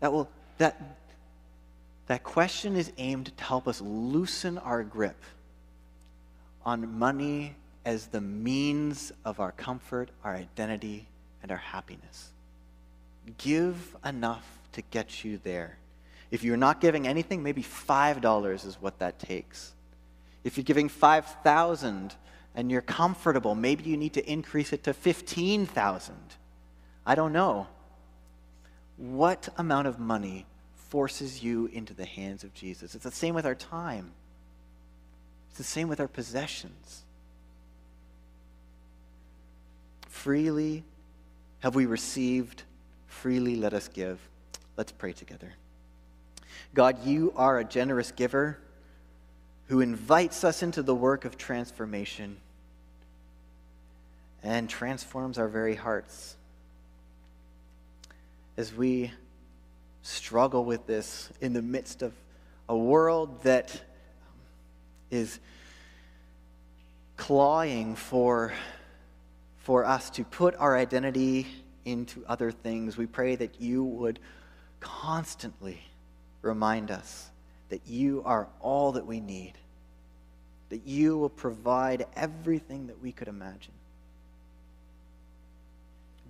That 0.00 0.12
will 0.12 0.28
that 0.58 0.98
that 2.06 2.22
question 2.22 2.76
is 2.76 2.92
aimed 2.98 3.36
to 3.36 3.44
help 3.44 3.66
us 3.66 3.80
loosen 3.80 4.58
our 4.58 4.82
grip 4.82 5.22
on 6.64 6.98
money 6.98 7.54
as 7.84 8.06
the 8.06 8.20
means 8.20 9.12
of 9.24 9.40
our 9.40 9.52
comfort, 9.52 10.10
our 10.22 10.34
identity, 10.34 11.06
and 11.42 11.50
our 11.50 11.56
happiness. 11.56 12.30
Give 13.38 13.96
enough 14.04 14.46
to 14.72 14.82
get 14.82 15.24
you 15.24 15.38
there. 15.42 15.78
If 16.30 16.42
you're 16.44 16.56
not 16.56 16.80
giving 16.80 17.06
anything, 17.06 17.42
maybe 17.42 17.62
$5 17.62 18.66
is 18.66 18.78
what 18.80 18.98
that 19.00 19.18
takes. 19.18 19.72
If 20.44 20.56
you're 20.56 20.64
giving 20.64 20.88
5,000 20.88 22.14
and 22.54 22.70
you're 22.70 22.82
comfortable, 22.82 23.54
maybe 23.54 23.84
you 23.84 23.96
need 23.96 24.14
to 24.14 24.30
increase 24.30 24.72
it 24.72 24.84
to 24.84 24.92
15,000. 24.92 26.14
I 27.06 27.14
don't 27.14 27.32
know. 27.32 27.66
What 28.96 29.48
amount 29.56 29.88
of 29.88 29.98
money 29.98 30.46
forces 30.74 31.42
you 31.42 31.66
into 31.66 31.94
the 31.94 32.04
hands 32.04 32.44
of 32.44 32.52
Jesus? 32.54 32.94
It's 32.94 33.04
the 33.04 33.10
same 33.10 33.34
with 33.34 33.46
our 33.46 33.54
time. 33.54 34.12
It's 35.48 35.58
the 35.58 35.64
same 35.64 35.88
with 35.88 36.00
our 36.00 36.08
possessions. 36.08 37.02
Freely 40.08 40.84
have 41.60 41.74
we 41.74 41.86
received, 41.86 42.62
freely 43.06 43.56
let 43.56 43.72
us 43.72 43.88
give. 43.88 44.18
Let's 44.76 44.92
pray 44.92 45.12
together. 45.12 45.52
God, 46.74 47.04
you 47.04 47.32
are 47.36 47.58
a 47.58 47.64
generous 47.64 48.12
giver 48.12 48.58
who 49.72 49.80
invites 49.80 50.44
us 50.44 50.62
into 50.62 50.82
the 50.82 50.94
work 50.94 51.24
of 51.24 51.38
transformation 51.38 52.36
and 54.42 54.68
transforms 54.68 55.38
our 55.38 55.48
very 55.48 55.74
hearts. 55.74 56.36
As 58.58 58.74
we 58.74 59.10
struggle 60.02 60.66
with 60.66 60.86
this 60.86 61.30
in 61.40 61.54
the 61.54 61.62
midst 61.62 62.02
of 62.02 62.12
a 62.68 62.76
world 62.76 63.44
that 63.44 63.80
is 65.10 65.40
clawing 67.16 67.94
for 67.94 68.52
for 69.56 69.86
us 69.86 70.10
to 70.10 70.22
put 70.22 70.54
our 70.56 70.76
identity 70.76 71.46
into 71.86 72.22
other 72.28 72.50
things. 72.50 72.98
We 72.98 73.06
pray 73.06 73.36
that 73.36 73.58
you 73.58 73.84
would 73.84 74.18
constantly 74.80 75.80
remind 76.42 76.90
us 76.90 77.30
that 77.70 77.86
you 77.86 78.22
are 78.26 78.48
all 78.60 78.92
that 78.92 79.06
we 79.06 79.18
need, 79.18 79.54
that 80.72 80.86
you 80.86 81.18
will 81.18 81.28
provide 81.28 82.06
everything 82.16 82.86
that 82.86 82.98
we 83.02 83.12
could 83.12 83.28
imagine. 83.28 83.74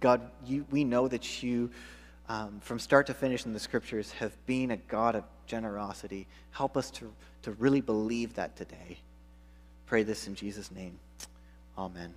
God, 0.01 0.21
you, 0.45 0.67
we 0.69 0.83
know 0.83 1.07
that 1.07 1.45
you, 1.45 1.71
um, 2.29 2.59
from 2.61 2.81
start 2.81 3.07
to 3.07 3.15
finish 3.15 3.47
in 3.47 3.53
the 3.53 3.61
scriptures, 3.61 4.11
have 4.15 4.33
been 4.47 4.73
a 4.73 4.77
God 4.77 5.15
of 5.15 5.23
generosity. 5.47 6.27
Help 6.51 6.77
us 6.77 6.91
to, 6.91 7.13
to 7.43 7.53
really 7.53 7.81
believe 7.81 8.35
that 8.35 8.57
today. 8.57 8.99
Pray 9.87 10.03
this 10.03 10.27
in 10.27 10.35
Jesus' 10.35 10.73
name. 10.73 10.99
Amen. 11.79 12.13